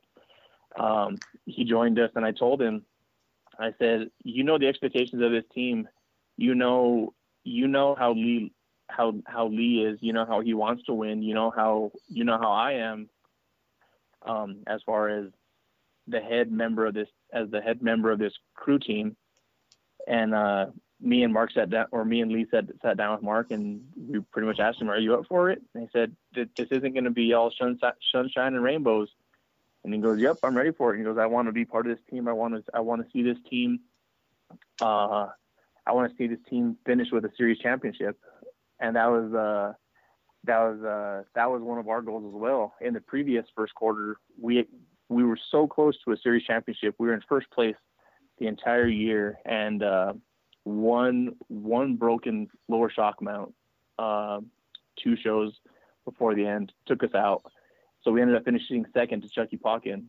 [0.78, 2.84] Um, he joined us, and I told him,
[3.58, 5.88] I said, "You know the expectations of this team.
[6.36, 8.52] You know, you know how Lee,
[8.88, 9.98] how how Lee is.
[10.00, 11.22] You know how he wants to win.
[11.22, 13.08] You know how you know how I am.
[14.22, 15.26] Um, as far as
[16.08, 19.16] the head member of this, as the head member of this crew team,
[20.08, 20.66] and uh,
[21.00, 23.82] me and Mark sat down, or me and Lee sat sat down with Mark, and
[23.96, 26.92] we pretty much asked him, "Are you up for it?" And he said, "This isn't
[26.92, 29.08] going to be all sunshine and rainbows."
[29.82, 31.64] And he goes, "Yep, I'm ready for it." And he goes, "I want to be
[31.64, 32.28] part of this team.
[32.28, 33.80] I want to I want to see this team.
[34.80, 35.28] Uh,
[35.86, 38.18] I want to see this team finish with a series championship."
[38.80, 39.74] And that was uh,
[40.44, 42.74] that was uh, that was one of our goals as well.
[42.80, 44.66] In the previous first quarter, we
[45.08, 46.94] we were so close to a series championship.
[46.98, 47.76] We were in first place
[48.38, 50.14] the entire year, and uh,
[50.64, 53.54] one one broken lower shock mount,
[53.98, 54.40] uh,
[55.02, 55.52] two shows
[56.04, 57.42] before the end took us out.
[58.02, 60.04] So we ended up finishing second to Chucky Pauken,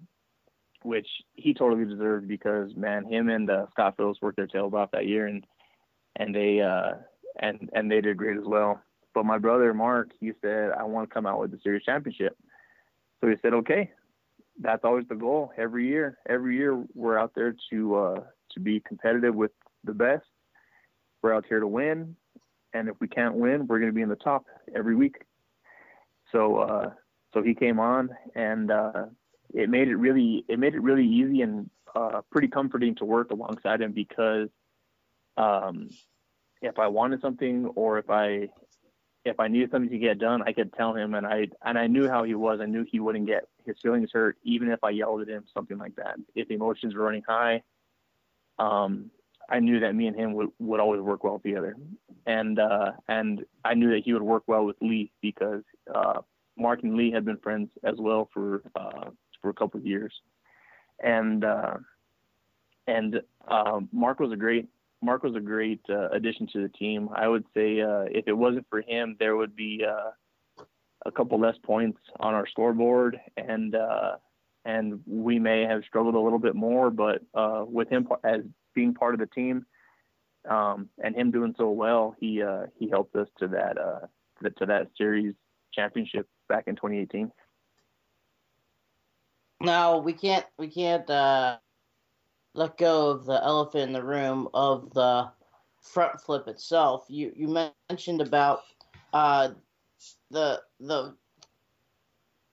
[0.83, 4.91] which he totally deserved because man, him and uh, Scott Phillips worked their tails off
[4.91, 5.45] that year, and
[6.15, 6.95] and they uh,
[7.39, 8.81] and and they did great as well.
[9.13, 12.37] But my brother Mark, he said, I want to come out with the series championship.
[13.21, 13.91] So he said, okay,
[14.59, 16.17] that's always the goal every year.
[16.27, 18.19] Every year we're out there to uh,
[18.51, 19.51] to be competitive with
[19.85, 20.25] the best
[21.25, 22.15] we're out here to win,
[22.75, 25.15] and if we can't win, we're going to be in the top every week.
[26.31, 26.89] So, uh,
[27.33, 29.05] so he came on, and uh,
[29.51, 33.31] it made it really, it made it really easy and uh, pretty comforting to work
[33.31, 34.49] alongside him because
[35.35, 35.89] um,
[36.61, 38.49] if I wanted something or if I
[39.23, 41.87] if I needed something to get done, I could tell him, and I and I
[41.87, 42.59] knew how he was.
[42.61, 45.79] I knew he wouldn't get his feelings hurt, even if I yelled at him, something
[45.79, 46.17] like that.
[46.35, 47.63] If emotions were running high,
[48.59, 49.09] um,
[49.49, 51.75] I knew that me and him would, would always work well together,
[52.25, 56.21] and uh, and I knew that he would work well with Lee because uh,
[56.57, 59.09] Mark and Lee had been friends as well for uh,
[59.41, 60.13] for a couple of years,
[61.03, 61.75] and uh,
[62.87, 64.67] and uh, Mark was a great
[65.01, 67.09] Mark was a great uh, addition to the team.
[67.15, 67.77] I would say
[68.09, 69.83] if it wasn't for him, there would be
[71.05, 73.75] a couple less points on our scoreboard, and
[74.65, 76.89] and we may have struggled a little bit more.
[76.89, 78.41] But uh, with him as
[78.75, 79.65] being part of the team
[80.49, 84.07] um, and him doing so well, he uh, he helped us to that uh,
[84.57, 85.33] to that series
[85.73, 87.31] championship back in 2018.
[89.61, 91.57] Now we can't we can't uh,
[92.53, 95.29] let go of the elephant in the room of the
[95.81, 97.05] front flip itself.
[97.07, 98.61] You you mentioned about
[99.13, 99.49] uh,
[100.29, 101.15] the the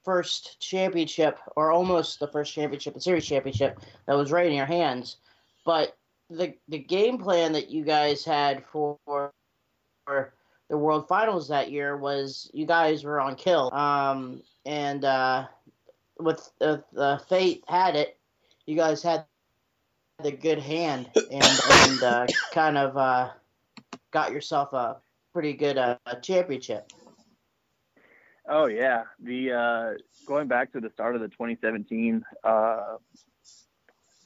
[0.05, 4.67] first championship or almost the first championship, the series championship that was right in your
[4.67, 5.19] hands,
[5.65, 5.97] but
[6.37, 9.33] the the game plan that you guys had for, for
[10.69, 13.73] the World Finals that year was you guys were on kill.
[13.75, 15.47] Um, and uh,
[16.19, 18.19] with the, the fate had it,
[18.67, 19.27] you guys had
[20.23, 23.31] the good hand and and uh, kind of uh,
[24.11, 24.97] got yourself a
[25.33, 26.91] pretty good uh, championship.
[28.49, 32.97] Oh yeah, the uh, going back to the start of the 2017 uh,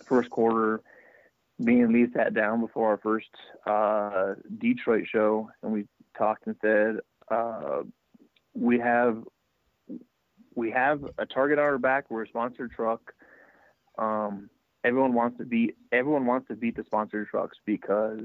[0.04, 0.82] first quarter,
[1.58, 3.30] me and Lee sat down before our first
[3.66, 6.96] uh, Detroit show, and we talked and said
[7.30, 7.82] uh,
[8.54, 9.22] we have
[10.54, 12.10] we have a target on our back.
[12.10, 13.12] We're a sponsored truck.
[13.98, 14.50] Um,
[14.84, 18.20] everyone wants to beat everyone wants to beat the sponsored trucks because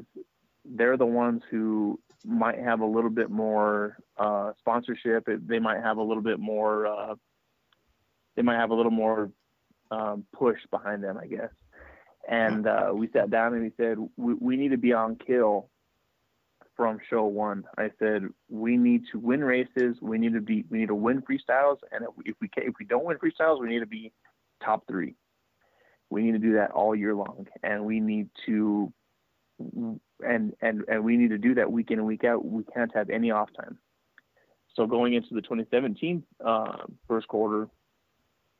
[0.65, 5.28] they're the ones who might have a little bit more uh, sponsorship.
[5.28, 6.86] They might have a little bit more.
[6.86, 7.15] Uh,
[8.36, 9.32] they might have a little more
[9.89, 11.50] um, push behind them, I guess.
[12.29, 15.69] And uh, we sat down and we said we, we need to be on kill
[16.75, 17.63] from show one.
[17.77, 19.97] I said we need to win races.
[20.01, 20.65] We need to be.
[20.69, 21.77] We need to win freestyles.
[21.91, 24.12] And if we can, if we don't win freestyles, we need to be
[24.63, 25.15] top three.
[26.10, 28.91] We need to do that all year long, and we need to
[29.60, 32.45] and and and we need to do that week in and week out.
[32.45, 33.77] We can't have any off time.
[34.75, 37.67] So going into the 2017 uh, first quarter,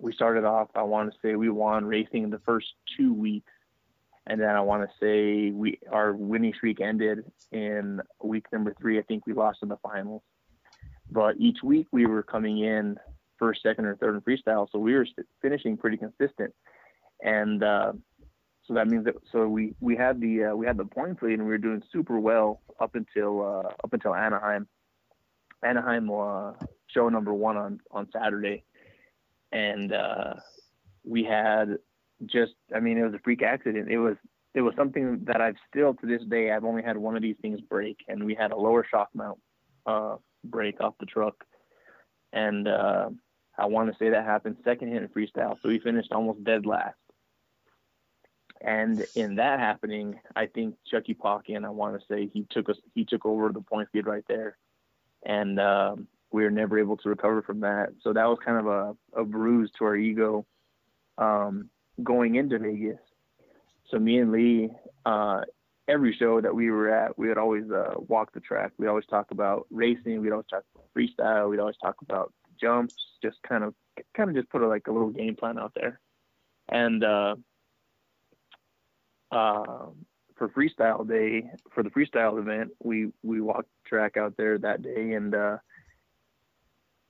[0.02, 0.70] we started off.
[0.76, 3.52] I want to say we won racing in the first two weeks,
[4.28, 9.00] and then I want to say we our winning streak ended in week number three.
[9.00, 10.24] I think we lost in the finals,
[11.12, 12.98] but each week we were coming in
[13.38, 15.06] first, second, or third in freestyle, so we were
[15.42, 16.54] finishing pretty consistent.
[17.24, 17.94] And uh,
[18.68, 21.34] so that means that so we we had the uh, we had the points lead
[21.34, 24.68] and we were doing super well up until uh, up until Anaheim.
[25.64, 26.54] Anaheim uh,
[26.88, 28.64] show number one on on Saturday,
[29.52, 30.34] and uh,
[31.04, 31.78] we had
[32.26, 33.90] just I mean it was a freak accident.
[33.90, 34.16] It was
[34.54, 37.38] it was something that I've still to this day I've only had one of these
[37.42, 39.40] things break, and we had a lower shock mount
[39.86, 41.44] uh, break off the truck,
[42.34, 43.10] and uh,
[43.58, 46.66] I want to say that happened second hit in freestyle, so we finished almost dead
[46.66, 46.96] last.
[48.64, 52.78] And in that happening, I think Chucky Pockin, I want to say he took us,
[52.94, 54.58] he took over the point feed right there,
[55.26, 57.90] and um, we were never able to recover from that.
[58.02, 60.46] So that was kind of a, a bruise to our ego
[61.18, 61.70] um,
[62.02, 63.00] going into Vegas.
[63.90, 64.70] So me and Lee,
[65.06, 65.42] uh,
[65.88, 68.72] every show that we were at, we would always uh, walk the track.
[68.78, 70.22] We always talk about racing.
[70.22, 71.50] We'd always talk about freestyle.
[71.50, 72.96] We'd always talk about jumps.
[73.22, 73.74] Just kind of,
[74.16, 76.00] kind of just put a, like a little game plan out there.
[76.70, 77.36] And uh,
[79.32, 79.88] uh,
[80.36, 84.82] for freestyle day for the freestyle event, we we walked the track out there that
[84.82, 85.58] day, and uh,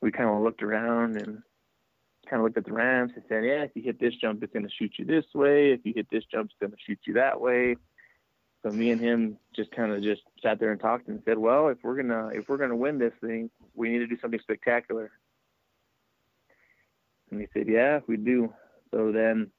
[0.01, 1.41] we kind of looked around and
[2.29, 4.53] kind of looked at the ramps and said, "Yeah, if you hit this jump, it's
[4.53, 5.71] going to shoot you this way.
[5.71, 7.75] If you hit this jump, it's going to shoot you that way."
[8.63, 11.69] So me and him just kind of just sat there and talked and said, "Well,
[11.69, 15.11] if we're gonna if we're gonna win this thing, we need to do something spectacular."
[17.31, 18.53] And he said, "Yeah, we do."
[18.91, 19.51] So then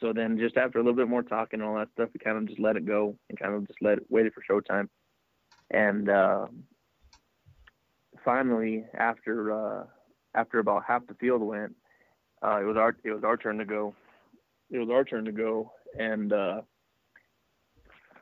[0.00, 2.36] so then just after a little bit more talking and all that stuff, we kind
[2.36, 4.88] of just let it go and kind of just let it waited for showtime.
[5.70, 6.46] And uh,
[8.24, 9.84] finally, after uh,
[10.34, 11.74] after about half the field went,
[12.42, 13.94] uh, it was our it was our turn to go.
[14.70, 16.62] It was our turn to go, and uh,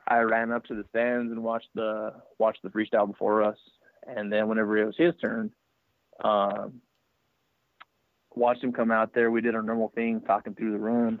[0.07, 3.57] I ran up to the stands and watched the watched the freestyle before us.
[4.05, 5.51] And then whenever it was his turn,
[6.23, 6.69] uh,
[8.35, 9.31] watched him come out there.
[9.31, 11.19] We did our normal thing, talking through the run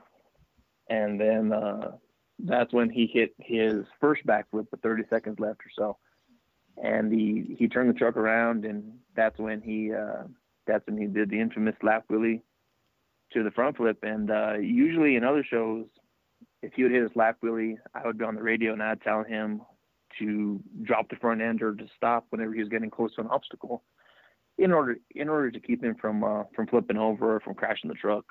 [0.89, 1.91] and then uh,
[2.39, 5.97] that's when he hit his first backflip with 30 seconds left or so,
[6.81, 10.23] and he he turned the truck around, and that's when he uh,
[10.65, 12.41] that's when he did the infamous lap wheelie
[13.33, 13.99] to the front flip.
[14.03, 15.85] And uh, usually in other shows,
[16.61, 19.01] if he would hit his lap wheelie, I would be on the radio and I'd
[19.01, 19.61] tell him
[20.19, 23.27] to drop the front end or to stop whenever he was getting close to an
[23.27, 23.83] obstacle,
[24.57, 27.89] in order in order to keep him from uh, from flipping over or from crashing
[27.89, 28.25] the truck.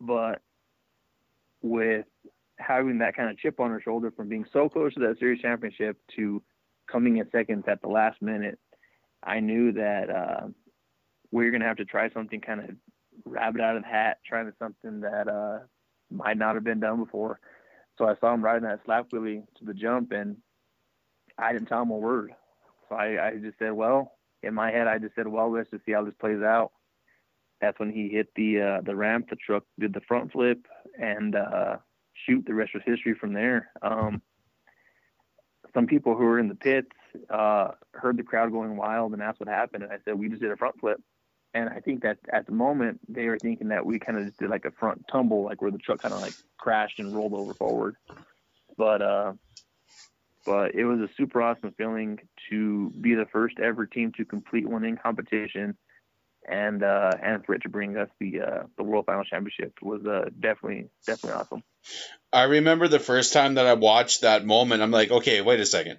[0.00, 0.40] But
[1.62, 2.06] with
[2.56, 5.40] having that kind of chip on her shoulder from being so close to that series
[5.40, 6.42] championship to
[6.90, 8.58] coming in seconds at the last minute,
[9.22, 10.46] I knew that uh,
[11.30, 12.70] we were going to have to try something kind of
[13.24, 15.58] rabbit out of the hat, trying something that uh,
[16.10, 17.40] might not have been done before.
[17.96, 20.36] So I saw him riding that slap wheelie to the jump, and
[21.36, 22.32] I didn't tell him a word.
[22.88, 25.84] So I, I just said, well, in my head, I just said, well, let's just
[25.84, 26.72] see how this plays out
[27.60, 29.28] that's when he hit the uh, the ramp.
[29.30, 30.66] The truck did the front flip
[30.98, 31.76] and uh,
[32.26, 32.44] shoot.
[32.46, 33.70] The rest was history from there.
[33.82, 34.22] Um,
[35.74, 36.90] some people who were in the pits
[37.30, 39.84] uh, heard the crowd going wild, and that's what happened.
[39.84, 41.00] And I said, we just did a front flip.
[41.54, 44.38] And I think that at the moment they were thinking that we kind of just
[44.38, 47.32] did like a front tumble, like where the truck kind of like crashed and rolled
[47.32, 47.96] over forward.
[48.76, 49.32] But uh,
[50.44, 52.18] but it was a super awesome feeling
[52.50, 55.76] to be the first ever team to complete one in competition
[56.48, 60.04] and uh, and for it to bring us the uh, the World Final Championship was
[60.06, 61.62] uh, definitely definitely awesome.
[62.32, 64.82] I remember the first time that I watched that moment.
[64.82, 65.98] I'm like, okay, wait a second,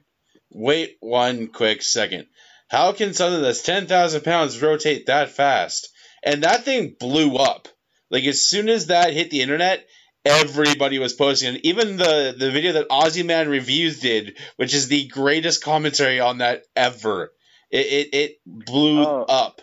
[0.52, 2.28] wait one quick second.
[2.70, 5.90] How can something that's ten thousand pounds rotate that fast?
[6.24, 7.68] And that thing blew up.
[8.12, 9.86] Like as soon as that hit the internet,
[10.26, 11.62] everybody was posting it.
[11.66, 16.40] Even the the video that Aussie Man reviews did, which is the greatest commentary on
[16.40, 17.32] that ever.
[17.72, 19.24] It it, it blew Oh.
[19.24, 19.62] up.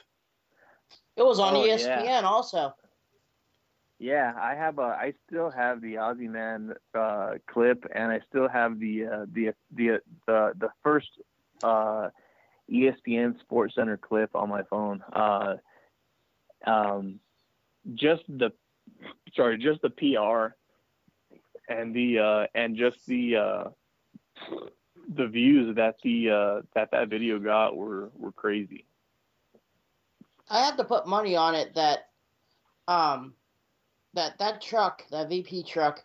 [1.16, 2.20] It was on Oh, ESPN yeah.
[2.22, 2.74] also.
[3.98, 4.82] Yeah, I have a.
[4.82, 9.52] I still have the Aussie Man uh, clip, and I still have the uh, the
[9.74, 11.08] the the the first
[11.62, 12.10] uh,
[12.70, 15.02] ESPN Sports Center clip on my phone.
[15.12, 15.54] Uh,
[16.66, 17.20] um,
[17.94, 18.50] just the
[19.34, 20.54] sorry, just the PR
[21.72, 23.64] and the uh, and just the uh,
[25.14, 28.84] the views that the uh, that that video got were were crazy.
[30.50, 32.10] I had to put money on it that
[32.88, 33.34] um
[34.16, 36.04] that that truck, that VP truck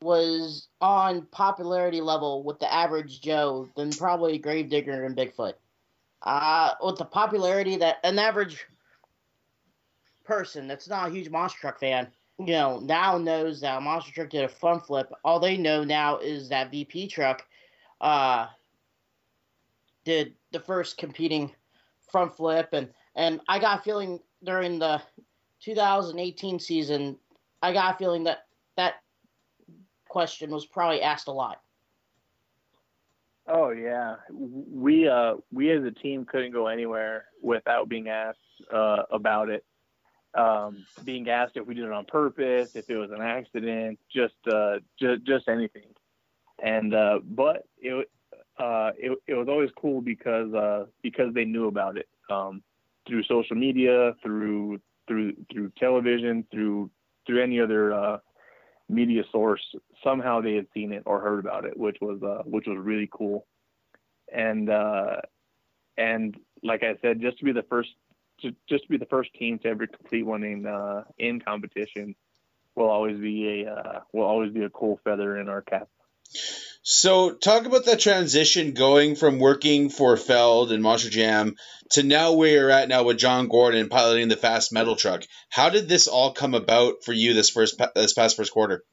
[0.00, 5.54] was on popularity level with the average Joe than probably Gravedigger and Bigfoot.
[6.22, 8.64] Uh with the popularity that an average
[10.24, 14.30] person that's not a huge monster truck fan, you know, now knows that monster truck
[14.30, 15.12] did a front flip.
[15.24, 17.44] All they know now is that VP truck
[18.00, 18.46] uh
[20.04, 21.50] did the first competing
[22.10, 25.00] front flip and and I got a feeling during the
[25.64, 27.16] 2018 season,
[27.62, 28.46] I got a feeling that
[28.76, 28.94] that
[30.08, 31.60] question was probably asked a lot.
[33.46, 38.38] Oh yeah, we uh we as a team couldn't go anywhere without being asked
[38.72, 39.64] uh, about it.
[40.34, 44.34] Um, being asked if we did it on purpose, if it was an accident, just
[44.50, 45.88] uh just just anything.
[46.62, 48.10] And uh, but it
[48.58, 52.62] uh it, it was always cool because uh because they knew about it um
[53.06, 56.90] through social media, through through through television, through
[57.26, 58.18] through any other uh
[58.88, 59.62] media source
[60.02, 63.08] somehow they had seen it or heard about it which was uh which was really
[63.12, 63.46] cool.
[64.32, 65.16] And uh
[65.96, 67.90] and like i said just to be the first
[68.40, 72.14] to, just to be the first team to ever complete one in uh in competition
[72.74, 75.88] will always be a uh, will always be a cool feather in our cap
[76.82, 81.56] So, talk about that transition going from working for Feld and Monster Jam
[81.90, 85.24] to now where you're at now with John Gordon piloting the fast metal truck.
[85.48, 88.84] How did this all come about for you this first this past first quarter?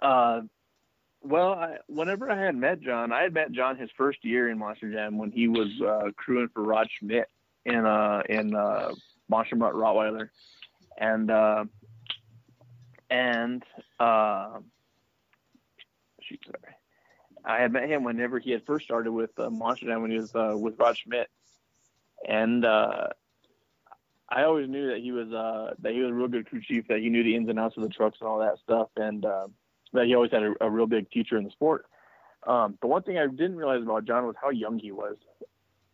[0.00, 0.42] Uh,
[1.22, 4.58] well, I, whenever I had met John, I had met John his first year in
[4.58, 7.28] Monster Jam when he was uh, crewing for Rod Schmidt
[7.64, 8.92] in uh, in uh,
[9.28, 10.28] Monster Mutt Rottweiler,
[10.96, 11.64] and uh,
[13.10, 13.62] and
[13.98, 14.58] uh,
[17.46, 20.18] I had met him whenever he had first started with uh, Monster Jam when he
[20.18, 21.28] was uh, with Rod Schmidt,
[22.28, 23.08] and uh,
[24.28, 26.88] I always knew that he was uh, that he was a real good crew chief,
[26.88, 29.24] that he knew the ins and outs of the trucks and all that stuff, and
[29.24, 29.46] uh,
[29.92, 31.86] that he always had a, a real big future in the sport.
[32.44, 35.16] Um, the one thing I didn't realize about John was how young he was.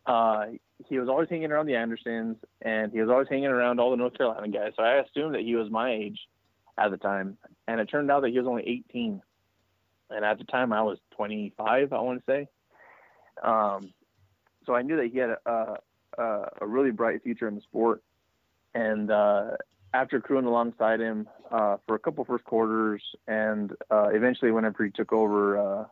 [0.05, 0.45] Uh,
[0.87, 3.97] he was always hanging around the Andersons, and he was always hanging around all the
[3.97, 4.73] North Carolina guys.
[4.75, 6.19] So I assumed that he was my age
[6.77, 7.37] at the time,
[7.67, 9.21] and it turned out that he was only 18.
[10.09, 12.47] And at the time, I was 25, I want to say.
[13.41, 13.93] Um,
[14.65, 15.77] so I knew that he had a,
[16.17, 18.03] a, a really bright future in the sport.
[18.73, 19.51] And uh,
[19.93, 24.91] after crewing alongside him uh, for a couple first quarters, and uh, eventually whenever he
[24.91, 25.85] took over uh,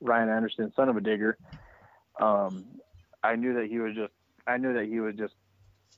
[0.00, 1.38] Ryan Anderson, son of a digger,
[2.20, 2.64] um,
[3.22, 4.12] I knew that he was just
[4.46, 5.34] I knew that he was just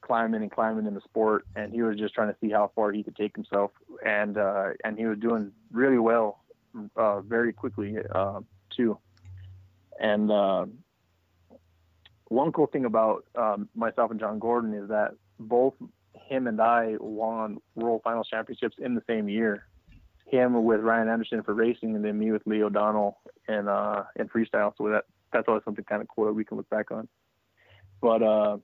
[0.02, 2.92] climbing and climbing in the sport, and he was just trying to see how far
[2.92, 3.70] he could take himself,
[4.04, 6.43] and uh, and he was doing really well,
[6.96, 8.40] uh, very quickly uh,
[8.76, 8.98] too.
[10.00, 10.66] And uh,
[12.28, 15.74] one cool thing about um, myself and John Gordon is that both
[16.28, 19.66] him and I won World Finals championships in the same year.
[20.26, 24.28] Him with Ryan Anderson for racing, and then me with Lee O'Donnell in uh, in
[24.28, 24.72] freestyle.
[24.76, 27.08] So that that's always something kind of cool that we can look back on.
[28.00, 28.56] But uh,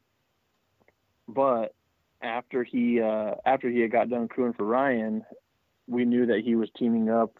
[1.28, 1.74] but
[2.22, 5.24] after he uh, after he had got done crewing for Ryan,
[5.86, 7.36] we knew that he was teaming up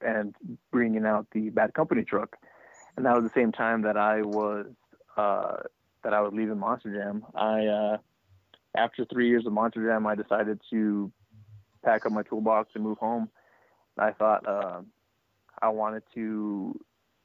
[0.00, 0.34] and
[0.70, 2.36] bringing out the Bad Company truck,
[2.96, 4.66] and that was the same time that I was
[5.16, 5.56] uh,
[6.02, 7.24] that I was leaving Monster Jam.
[7.34, 7.96] I uh,
[8.76, 11.10] after three years of Monster Jam, I decided to
[11.84, 13.28] pack up my toolbox and move home.
[13.98, 14.80] I thought uh,
[15.60, 16.78] I wanted to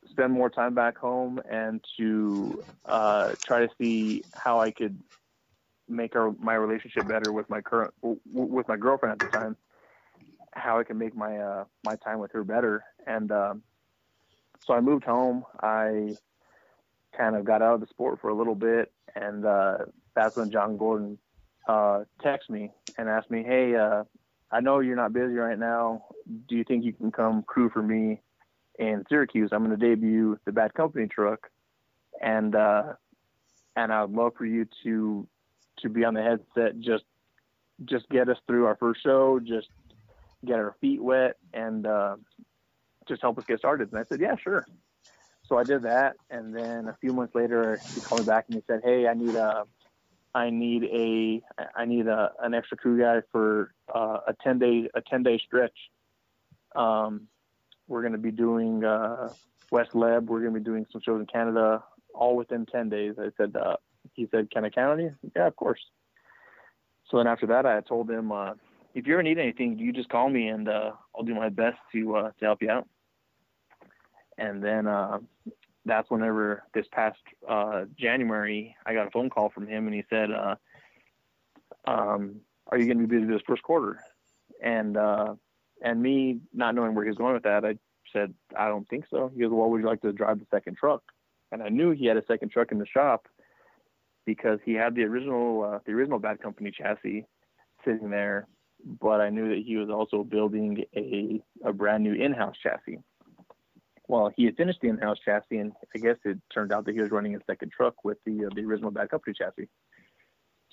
[0.10, 4.98] spend more time back home and to uh, try to see how I could
[5.88, 9.58] make our my relationship better with my current with my girlfriend at the time.
[10.54, 13.64] How I can make my uh, my time with her better, and um,
[14.66, 15.46] so I moved home.
[15.62, 16.16] I
[17.18, 19.78] kind of got out of the sport for a little bit, and uh,
[20.16, 21.18] that's when John Gordon
[21.68, 24.04] uh, texted me and asked me, "Hey, uh,
[24.52, 26.06] I know you're not busy right now.
[26.48, 28.22] Do you think you can come crew for me
[28.78, 29.50] in Syracuse?
[29.52, 31.50] I'm going to debut the Bad Company truck,
[32.22, 32.94] and uh,
[33.76, 35.28] and I'd love for you to
[35.80, 36.80] to be on the headset.
[36.80, 37.06] Just
[37.86, 39.40] just get us through our first show.
[39.40, 39.70] Just
[40.46, 42.16] get our feet wet and uh,
[43.08, 43.92] just help us get started.
[43.92, 44.66] And I said, yeah, sure.
[45.48, 48.56] So I did that, and then a few months later, he called me back and
[48.56, 49.66] he said, hey, I need a
[50.34, 51.42] I need a
[51.76, 55.38] I need a an extra crew guy for uh, a ten day a ten day
[55.46, 55.78] stretch.
[56.74, 57.28] Um,
[57.90, 59.34] we're going to be doing uh,
[59.72, 60.28] West Leb.
[60.28, 61.84] We're going to be doing some shows in Canada,
[62.14, 63.16] all within ten days.
[63.20, 63.76] I said, uh,
[64.14, 65.16] he said, can I count on you?
[65.36, 65.82] Yeah, of course.
[67.10, 68.54] So then after that, I told him, uh,
[68.94, 71.78] if you ever need anything, you just call me and uh, I'll do my best
[71.94, 72.88] to uh, to help you out.
[74.38, 75.20] And then uh,
[75.86, 80.04] that's whenever this past uh, January, I got a phone call from him, and he
[80.10, 80.56] said, uh,
[81.86, 84.00] um, "Are you going to be busy this first quarter?"
[84.62, 85.36] And uh,
[85.82, 87.78] and me not knowing where he was going with that, I
[88.12, 90.78] said, "I don't think so." He goes, "Well, would you like to drive the second
[90.78, 91.04] truck?"
[91.52, 93.28] And I knew he had a second truck in the shop
[94.26, 97.26] because he had the original the original Bad Company chassis
[97.84, 98.48] sitting there,
[98.86, 103.00] but I knew that he was also building a a brand new in-house chassis
[104.12, 107.00] well, he had finished the in-house chassis, and I guess it turned out that he
[107.00, 109.70] was running a second truck with the uh, the original Bad Company chassis.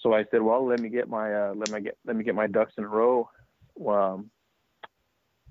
[0.02, 2.34] So I said, well, let me get my uh, let me get let me get
[2.34, 3.30] my ducks in a row,
[3.86, 4.28] um,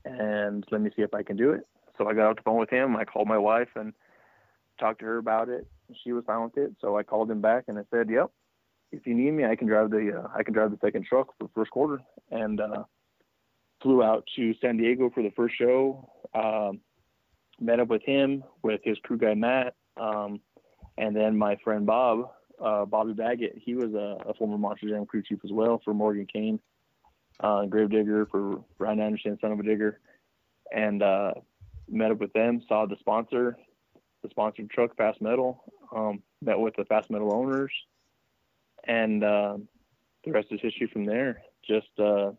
[0.03, 1.62] and let me see if I can do it.
[1.97, 2.97] So I got off the phone with him.
[2.97, 3.93] I called my wife and
[4.82, 5.66] talked to her about it.
[6.03, 6.76] She was fine with it.
[6.82, 8.32] So I called him back and I said, yep,
[8.91, 11.33] if you need me, I can drive the uh, I can drive the second truck
[11.38, 11.99] for first quarter.
[12.31, 12.83] And uh,
[13.81, 16.09] flew out to San Diego for the first show.
[16.33, 16.79] Um,
[17.59, 20.39] met up with him, with his crew guy Matt, um,
[20.97, 22.31] and then my friend Bob,
[22.63, 23.57] uh, Bobby Baggett.
[23.57, 26.59] He was a, a, former Monster Jam crew chief as well for Morgan Kane,
[27.39, 29.99] uh, Gravedigger for Ryan Anderson, Son of a Digger,
[30.73, 31.33] and uh,
[31.89, 32.61] met up with them.
[32.67, 33.57] Saw the sponsor,
[34.23, 35.63] the sponsored truck, Fast Metal.
[35.95, 37.71] Um, met with the Fast Metal owners,
[38.88, 39.57] and uh,
[40.23, 41.41] the rest is history from there.
[41.67, 42.31] Just uh,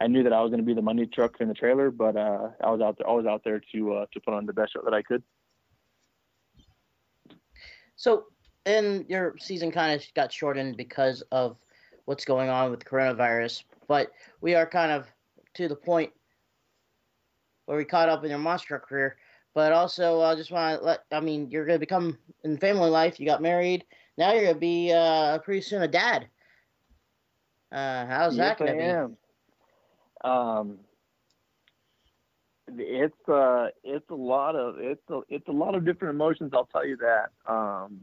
[0.00, 2.16] I knew that I was going to be the money truck in the trailer, but
[2.16, 3.08] uh, I was out there.
[3.08, 5.22] I was out there to uh, to put on the best show that I could.
[7.96, 8.26] So,
[8.64, 11.56] and your season kind of got shortened because of
[12.04, 15.06] what's going on with coronavirus, but we are kind of
[15.54, 16.12] to the point
[17.66, 19.16] where we caught up in your monster career.
[19.54, 22.90] But also, I just want to let I mean, you're going to become in family
[22.90, 23.18] life.
[23.18, 23.84] You got married.
[24.18, 26.28] Now you're going to be uh, pretty soon a dad.
[27.70, 28.84] Uh, how's yes, that going to be?
[28.84, 29.16] Am
[30.24, 30.78] um,
[32.76, 36.50] it's uh, it's a lot of it's a, it's a lot of different emotions.
[36.52, 37.30] I'll tell you that.
[37.50, 38.00] Um,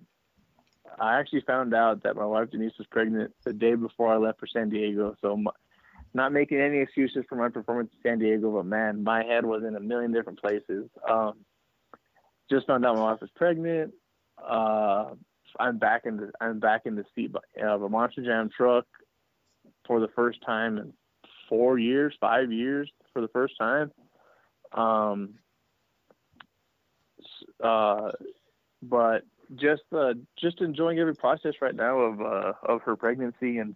[0.99, 4.39] I actually found out that my wife Denise was pregnant the day before I left
[4.39, 5.15] for San Diego.
[5.21, 5.51] So, my,
[6.13, 9.63] not making any excuses for my performance in San Diego, but man, my head was
[9.67, 10.89] in a million different places.
[11.09, 11.33] Um,
[12.49, 13.93] just found out my wife was pregnant.
[14.41, 15.15] Uh,
[15.59, 18.85] I'm back in the I'm back in the seat of a Monster Jam truck
[19.87, 20.93] for the first time in
[21.49, 23.91] four years, five years for the first time.
[24.73, 25.35] Um,
[27.63, 28.11] uh,
[28.81, 29.23] but
[29.55, 33.75] just uh, just enjoying every process right now of uh, of her pregnancy and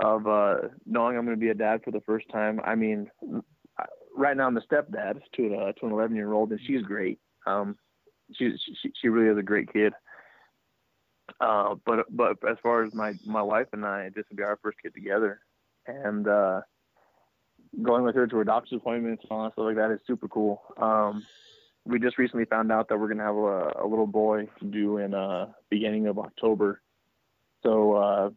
[0.00, 2.60] of uh, knowing I'm going to be a dad for the first time.
[2.64, 3.10] I mean,
[4.16, 7.18] right now I'm the stepdad to a, to an 11 year old, and she's great.
[7.46, 7.76] Um,
[8.32, 9.92] she, she she really is a great kid.
[11.40, 14.58] Uh, but but as far as my my wife and I, this will be our
[14.62, 15.40] first kid together,
[15.86, 16.62] and uh,
[17.82, 20.28] going with her to her doctor's appointments and all that stuff like that is super
[20.28, 20.62] cool.
[20.78, 21.26] Um,
[21.84, 25.14] we just recently found out that we're gonna have a, a little boy due in
[25.14, 26.80] uh, beginning of October.
[27.62, 28.30] So uh,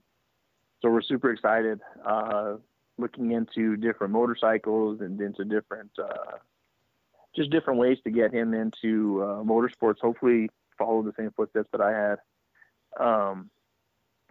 [0.81, 1.79] so we're super excited.
[2.05, 2.55] Uh,
[2.97, 6.37] looking into different motorcycles and into different uh,
[7.33, 9.99] just different ways to get him into uh, motorsports.
[10.01, 12.17] Hopefully, follow the same footsteps that I had
[12.99, 13.49] um,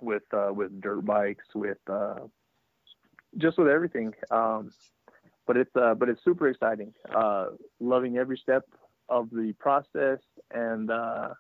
[0.01, 1.79] with uh, with dirt bikes, with
[3.37, 4.15] just with everything.
[4.31, 4.71] Um,
[5.47, 6.93] but it's uh, but it's super exciting.
[7.13, 7.47] Uh,
[7.81, 8.65] loving every step
[9.09, 10.19] of the process,
[10.53, 11.31] and uh,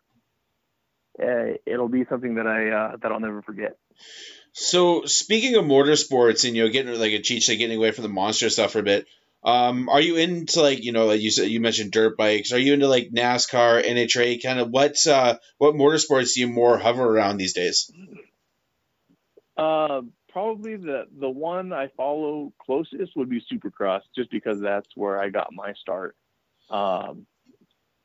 [1.20, 3.76] eh, it'll be something that I uh, that I'll never forget.
[4.52, 8.08] So speaking of motorsports, and you know, getting like a cheat getting away from the
[8.08, 9.06] monster stuff for a bit.
[9.42, 12.52] Um, are you into like you know like you said you mentioned dirt bikes?
[12.52, 14.42] Are you into like NASCAR, NHRA?
[14.42, 17.90] Kind of what uh, what motorsports do you more hover around these days?
[19.56, 25.20] Uh, probably the the one I follow closest would be Supercross, just because that's where
[25.20, 26.16] I got my start.
[26.68, 27.26] Um,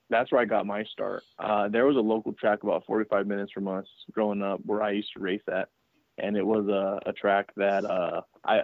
[0.09, 1.23] that's where I got my start.
[1.39, 4.91] Uh, there was a local track about 45 minutes from us growing up where I
[4.91, 5.69] used to race at,
[6.19, 8.61] and it was a, a track that uh, I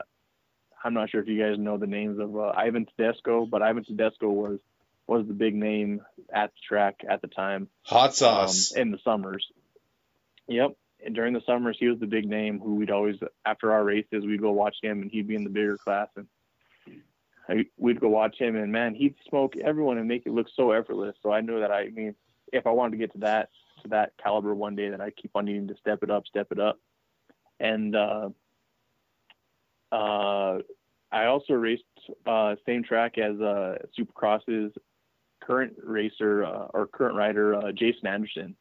[0.84, 3.84] I'm not sure if you guys know the names of uh, Ivan Tedesco, but Ivan
[3.84, 4.60] Tedesco was
[5.08, 6.02] was the big name
[6.32, 7.68] at the track at the time.
[7.84, 9.48] Hot sauce um, in the summers.
[10.48, 13.84] Yep, and during the summers he was the big name who we'd always after our
[13.84, 18.10] races we'd go watch him and he'd be in the bigger class and we'd go
[18.10, 21.16] watch him and man he'd smoke everyone and make it look so effortless.
[21.24, 22.16] So I knew that I, I mean
[22.54, 23.50] if I wanted to get to that
[23.84, 26.52] to that caliber one day that I keep on needing to step it up, step
[26.52, 26.80] it up,
[27.60, 27.96] and.
[27.96, 28.30] uh
[29.92, 30.60] uh,
[31.12, 31.84] I also raced
[32.26, 34.74] uh, same track as uh, Supercross's
[35.42, 38.56] current racer uh, or current rider uh, Jason Anderson.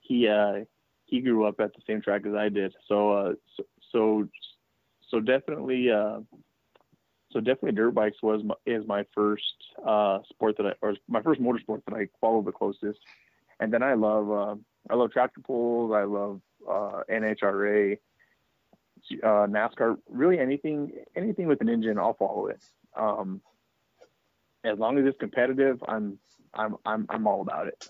[0.00, 0.64] He uh,
[1.04, 4.28] he grew up at the same track as I did, so uh, so, so
[5.10, 9.42] so definitely so definitely dirt bikes was my, is my first
[10.28, 13.00] sport that I or my first motorsport that I followed the closest,
[13.60, 17.98] and then I love I love tractor pulls, I love NHRA,
[19.22, 22.62] uh, NASCAR, really anything anything with an engine, I'll follow it.
[22.96, 23.40] Um,
[24.64, 26.18] as long as it's competitive, I'm
[26.54, 27.88] I'm I'm I'm all about it.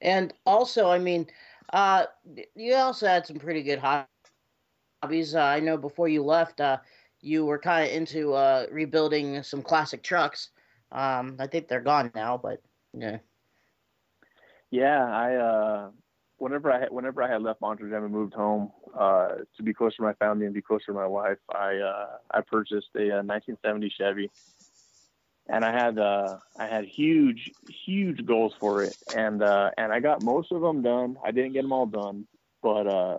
[0.00, 1.26] And also, I mean,
[1.72, 2.06] uh,
[2.54, 5.34] you also had some pretty good hobbies.
[5.34, 6.78] Uh, I know before you left, uh,
[7.20, 10.50] you were kind of into uh, rebuilding some classic trucks.
[10.92, 12.60] Um, I think they're gone now, but
[12.92, 13.18] yeah.
[14.70, 15.90] Yeah, I uh,
[16.38, 20.02] whenever I whenever I had left Montreux and moved home uh, to be closer to
[20.02, 23.92] my family and be closer to my wife, I uh, I purchased a, a, 1970
[23.96, 24.30] Chevy,
[25.48, 30.00] and I had uh, I had huge huge goals for it, and uh, and I
[30.00, 31.16] got most of them done.
[31.24, 32.26] I didn't get them all done,
[32.62, 33.18] but uh,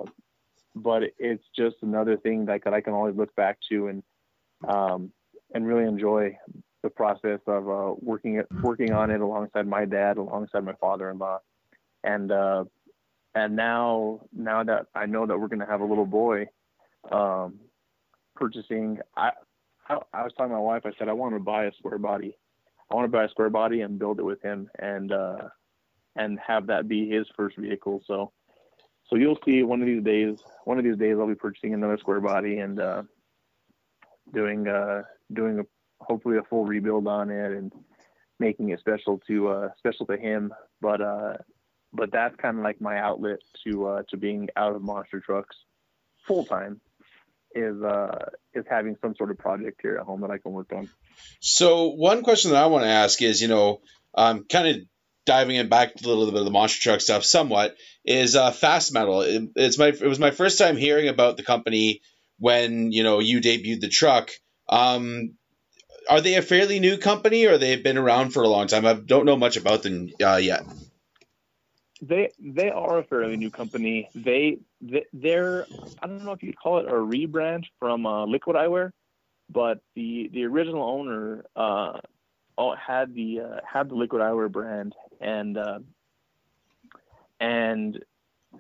[0.76, 4.04] but it's just another thing that, that I can always look back to and
[4.68, 5.12] um,
[5.54, 6.38] and really enjoy
[6.84, 11.40] the process of uh, working it working on it alongside my dad, alongside my father-in-law,
[12.04, 12.66] and uh,
[13.36, 16.48] and now now that I know that we're going to have a little boy,
[17.12, 17.60] um,
[18.36, 19.32] purchasing I,
[19.88, 22.38] I, I was telling my wife I said I want to buy a square body,
[22.90, 25.50] I want to buy a square body and build it with him and uh,
[26.16, 28.02] and have that be his first vehicle.
[28.08, 28.32] So
[29.10, 31.98] so you'll see one of these days one of these days I'll be purchasing another
[31.98, 33.04] square body and uh,
[34.34, 35.64] doing uh, doing a
[36.00, 37.74] hopefully a full rebuild on it and
[38.40, 40.54] making it special to uh, special to him.
[40.80, 41.34] But uh,
[41.96, 45.56] but that's kind of like my outlet to uh, to being out of monster trucks
[46.28, 46.82] full time
[47.54, 50.72] is uh, is having some sort of project here at home that I can work
[50.74, 50.90] on.
[51.40, 53.82] So one question that I want to ask is, you know,
[54.14, 54.76] um, kind of
[55.26, 58.52] diving in back to a little bit of the monster truck stuff, somewhat is uh,
[58.52, 59.22] Fast Metal.
[59.22, 62.02] It, it's my it was my first time hearing about the company
[62.40, 64.32] when you know you debuted the truck.
[64.68, 65.36] Um,
[66.08, 68.86] are they a fairly new company, or they've been around for a long time?
[68.86, 70.66] I don't know much about them uh, yet
[72.02, 74.10] they they are a fairly new company.
[74.14, 75.66] They, they are
[76.02, 78.92] I don't know if you'd call it a rebrand from uh, Liquid Eyewear,
[79.50, 82.00] but the the original owner uh,
[82.76, 85.80] had the uh, had the Liquid Eyewear brand and uh,
[87.40, 88.04] and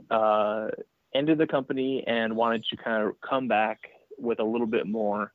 [0.10, 0.68] uh,
[1.14, 3.80] ended the company and wanted to kind of come back
[4.18, 5.32] with a little bit more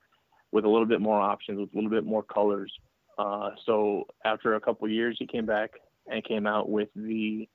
[0.52, 2.72] with a little bit more options with a little bit more colors.
[3.18, 5.72] Uh, so after a couple years, he came back
[6.10, 7.48] and came out with the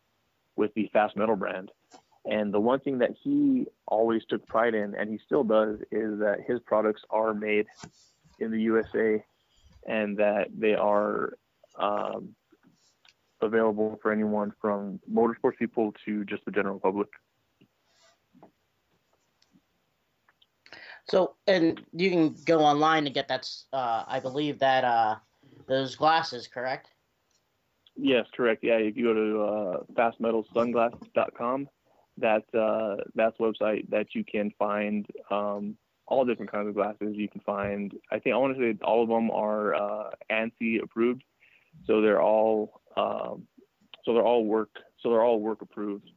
[0.56, 1.72] with the fast metal brand.
[2.26, 6.20] And the one thing that he always took pride in, and he still does, is
[6.20, 7.68] that his products are made
[8.40, 9.24] in the USA
[9.88, 11.38] and that they are
[11.78, 12.36] um,
[13.42, 17.10] available for anyone from motorsports people to just the general public.
[21.08, 23.48] So, and you can go online to get that.
[23.72, 25.16] Uh, I believe that uh,
[25.68, 26.95] those glasses, correct?
[27.96, 28.64] Yes, correct.
[28.64, 31.70] Yeah, if you go to uh, fastmetalsunglasses.com,
[32.18, 37.16] that's uh, that's website that you can find um, all different kinds of glasses.
[37.16, 40.84] You can find, I think I want to say all of them are uh, ANSI
[40.84, 41.24] approved,
[41.86, 43.48] so they're all um,
[44.04, 44.70] so they're all work
[45.02, 46.10] so they're all work approved.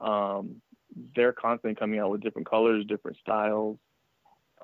[0.00, 0.62] Um,
[1.14, 3.78] they're constantly coming out with different colors, different styles,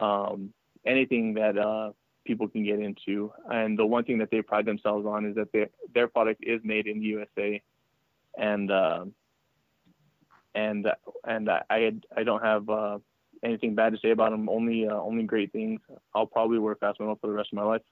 [0.00, 0.52] um,
[0.86, 1.92] anything that uh,
[2.28, 3.32] people can get into.
[3.50, 6.60] And the one thing that they pride themselves on is that their their product is
[6.62, 7.60] made in the USA,
[8.36, 9.06] and uh,
[10.54, 10.86] and
[11.24, 12.98] and I I don't have uh,
[13.42, 14.48] anything bad to say about them.
[14.48, 15.80] Only uh, only great things.
[16.14, 17.82] I'll probably wear fast metal for the rest of my life.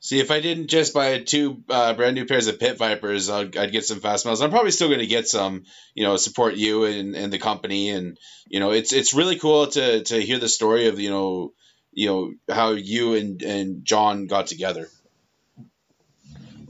[0.00, 3.56] See, if I didn't just buy two uh, brand new pairs of Pit Vipers, I'd,
[3.56, 4.40] I'd get some fast metals.
[4.40, 7.90] I'm probably still going to get some, you know, support you and, and the company,
[7.90, 8.16] and
[8.46, 11.52] you know, it's it's really cool to to hear the story of you know
[11.98, 14.88] you know how you and and John got together.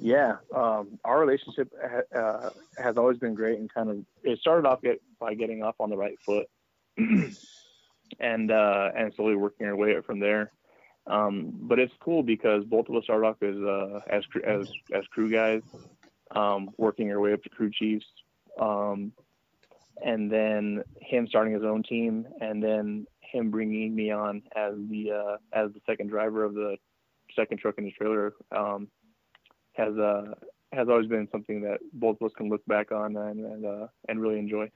[0.00, 1.70] Yeah, um, our relationship
[2.16, 2.50] uh,
[2.82, 5.90] has always been great, and kind of it started off get, by getting off on
[5.90, 6.46] the right foot.
[8.18, 10.50] and uh, and slowly working our way up from there.
[11.06, 15.06] Um, but it's cool because both of us started off as uh, as as as
[15.08, 15.60] crew guys,
[16.34, 18.06] um, working our way up to crew chiefs,
[18.58, 19.12] um,
[20.02, 25.12] and then him starting his own team, and then him bringing me on as the
[25.12, 26.76] uh, as the second driver of the
[27.34, 28.88] second truck in the trailer um,
[29.72, 30.34] has uh,
[30.72, 33.86] has always been something that both of us can look back on and and, uh,
[34.08, 34.70] and really enjoy.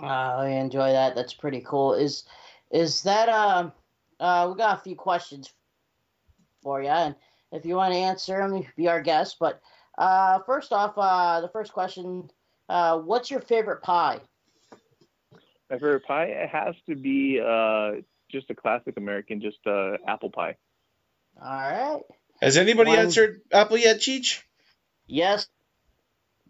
[0.00, 1.14] I enjoy that.
[1.14, 1.94] That's pretty cool.
[1.94, 2.24] Is
[2.70, 3.72] is that um
[4.20, 5.52] uh we got a few questions
[6.62, 7.14] for you, and
[7.52, 9.36] if you want to answer them, be our guest.
[9.38, 9.60] But
[9.96, 12.30] uh, first off, uh, the first question:
[12.68, 14.20] uh, What's your favorite pie?
[15.74, 18.00] My favorite pie it has to be uh,
[18.30, 20.54] just a classic American, just uh, apple pie.
[21.42, 22.00] All right.
[22.40, 24.40] Has anybody One- answered Apple yet, Cheech?
[25.08, 25.48] Yes.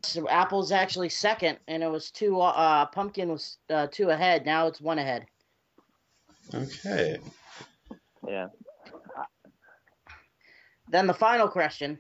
[0.02, 2.38] So apple's actually second, and it was two.
[2.38, 4.44] Uh, pumpkin was uh, two ahead.
[4.44, 5.24] Now it's one ahead.
[6.52, 7.16] Okay.
[8.28, 8.48] Yeah.
[10.90, 11.98] Then the final question: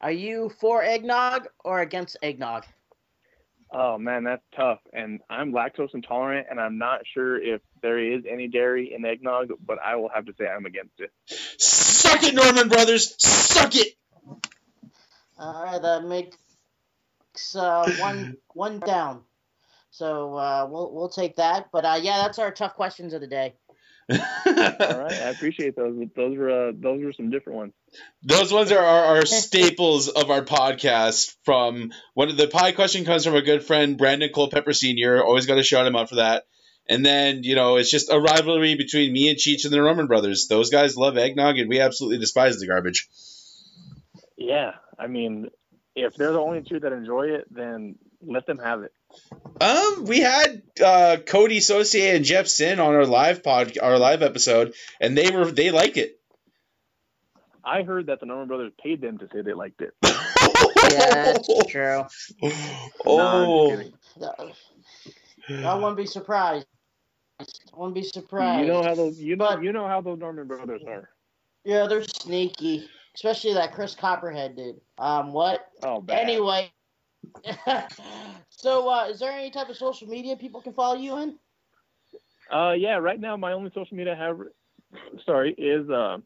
[0.00, 2.64] Are you for eggnog or against eggnog?
[3.70, 4.78] Oh man, that's tough.
[4.92, 9.50] And I'm lactose intolerant, and I'm not sure if there is any dairy in eggnog,
[9.64, 11.12] but I will have to say I'm against it.
[11.26, 13.14] Suck it, Norman Brothers!
[13.18, 13.94] Suck it!
[15.38, 16.36] All right, that makes
[17.54, 19.22] uh, one one down.
[19.90, 21.68] So uh, we'll we'll take that.
[21.70, 23.54] But uh, yeah, that's our tough questions of the day.
[24.10, 25.96] All right, I appreciate those.
[26.16, 27.72] Those were uh, those were some different ones.
[28.22, 31.34] Those ones are our, our staples of our podcast.
[31.44, 35.22] From one of the pie question comes from a good friend, Brandon Culpepper Sr.
[35.22, 36.44] Always got to shout him out for that.
[36.88, 40.06] And then, you know, it's just a rivalry between me and Cheech and the Norman
[40.06, 40.46] brothers.
[40.48, 43.06] Those guys love eggnog, and we absolutely despise the garbage.
[44.38, 45.48] Yeah, I mean,
[45.94, 48.92] if they're the only two that enjoy it, then let them have it.
[49.60, 54.22] Um, we had uh, Cody Saucier and Jeff Sin on our live pod, our live
[54.22, 56.20] episode, and they were they like it.
[57.64, 59.92] I heard that the Norman Brothers paid them to say they liked it.
[60.02, 62.04] Yeah, that's true.
[62.42, 62.52] No, I'm
[63.04, 63.92] Oh, just
[65.48, 65.64] kidding.
[65.66, 66.66] I wouldn't be surprised.
[67.40, 67.44] I
[67.74, 68.60] wouldn't be surprised.
[68.66, 71.08] You know how those you know you know how those Norman Brothers are.
[71.64, 74.80] yeah, they're sneaky, especially that Chris Copperhead dude.
[74.98, 75.66] Um, what?
[75.82, 76.20] Oh, bad.
[76.20, 76.70] Anyway,
[78.50, 81.38] so uh, is there any type of social media people can follow you in?
[82.52, 82.96] Uh, yeah.
[82.96, 84.38] Right now, my only social media I have,
[85.24, 86.18] sorry, is uh,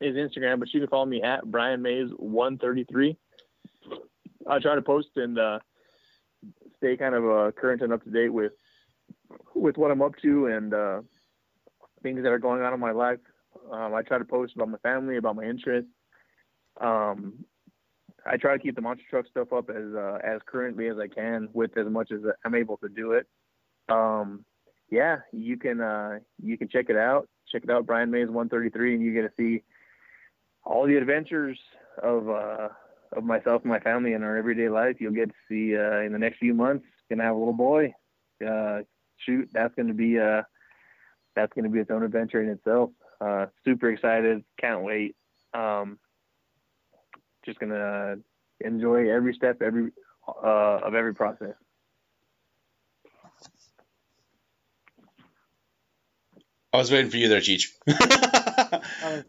[0.00, 0.58] is Instagram.
[0.58, 3.16] But you can follow me at Brian Mays one thirty three.
[4.48, 5.58] I try to post and uh,
[6.76, 8.52] stay kind of uh, current and up to date with
[9.54, 11.02] with what I'm up to and uh,
[12.02, 13.18] things that are going on in my life.
[13.70, 15.90] Um, I try to post about my family, about my interests.
[16.80, 17.44] Um,
[18.28, 21.08] I try to keep the monster truck stuff up as uh, as currently as I
[21.08, 23.26] can with as much as I'm able to do it.
[23.88, 24.44] Um,
[24.90, 27.28] yeah, you can uh, you can check it out.
[27.50, 29.62] Check it out, Brian Mays 133, and you get to see
[30.64, 31.58] all the adventures
[32.02, 32.68] of uh,
[33.16, 34.96] of myself and my family in our everyday life.
[34.98, 36.84] You'll get to see uh, in the next few months.
[37.08, 37.94] Gonna have a little boy.
[38.46, 38.80] Uh,
[39.24, 40.42] shoot, that's gonna be uh,
[41.34, 42.90] that's gonna be its own adventure in itself.
[43.20, 45.16] Uh, super excited, can't wait.
[45.54, 45.98] Um,
[47.46, 48.16] just gonna
[48.60, 49.92] enjoy every step, every
[50.28, 51.54] uh, of every process.
[56.72, 57.68] I was waiting for you there, Cheech.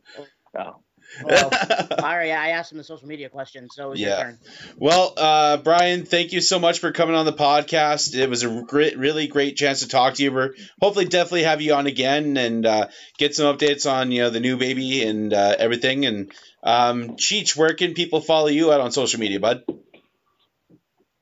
[0.58, 0.87] Oh.
[1.24, 1.52] Well,
[2.02, 4.08] Larry, I asked him the social media question, so it's Yeah.
[4.18, 4.40] your turn.
[4.78, 8.16] Well, uh, Brian, thank you so much for coming on the podcast.
[8.16, 10.32] It was a great, really great chance to talk to you.
[10.32, 12.88] We're hopefully definitely have you on again and uh,
[13.18, 16.06] get some updates on you know the new baby and uh, everything.
[16.06, 16.32] And
[16.64, 19.64] um, Cheech, where can people follow you out on social media, bud?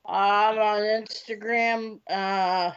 [0.05, 1.99] I'm on Instagram.
[2.09, 2.71] Uh,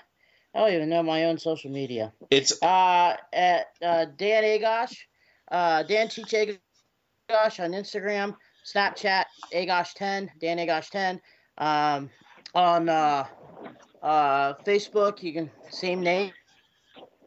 [0.54, 2.12] I don't even know my own social media.
[2.30, 4.96] It's Uh, at uh, Dan Agosh,
[5.50, 6.58] uh, Dan Teach Agosh
[7.30, 11.20] on Instagram, Snapchat Agosh10, Dan Agosh10.
[11.58, 12.10] Um,
[12.54, 13.26] on uh,
[14.02, 16.32] uh, Facebook, you can same name,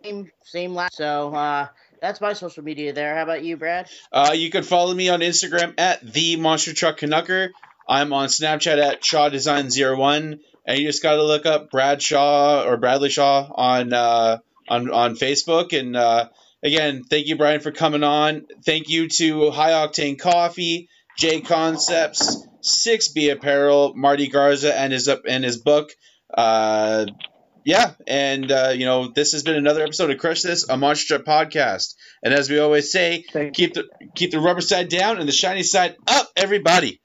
[0.04, 0.96] same same last.
[0.96, 1.68] So uh,
[2.02, 3.16] that's my social media there.
[3.16, 3.90] How about you, Brad?
[4.12, 7.50] uh, you can follow me on Instagram at the Monster Truck Canucker.
[7.88, 12.02] I'm on Snapchat at Shaw Design 01 and you just got to look up Brad
[12.02, 14.38] Shaw or Bradley Shaw on uh,
[14.68, 15.78] on on Facebook.
[15.78, 16.30] And uh,
[16.64, 18.46] again, thank you, Brian, for coming on.
[18.66, 25.08] Thank you to High Octane Coffee, J Concepts, Six B Apparel, Marty Garza, and his
[25.08, 25.92] up and his book.
[26.34, 27.06] Uh,
[27.64, 31.20] yeah, and uh, you know this has been another episode of Crush This, a Monster
[31.20, 31.96] podcast.
[32.24, 33.86] And as we always say, Thank keep the
[34.16, 37.01] keep the rubber side down and the shiny side up, everybody.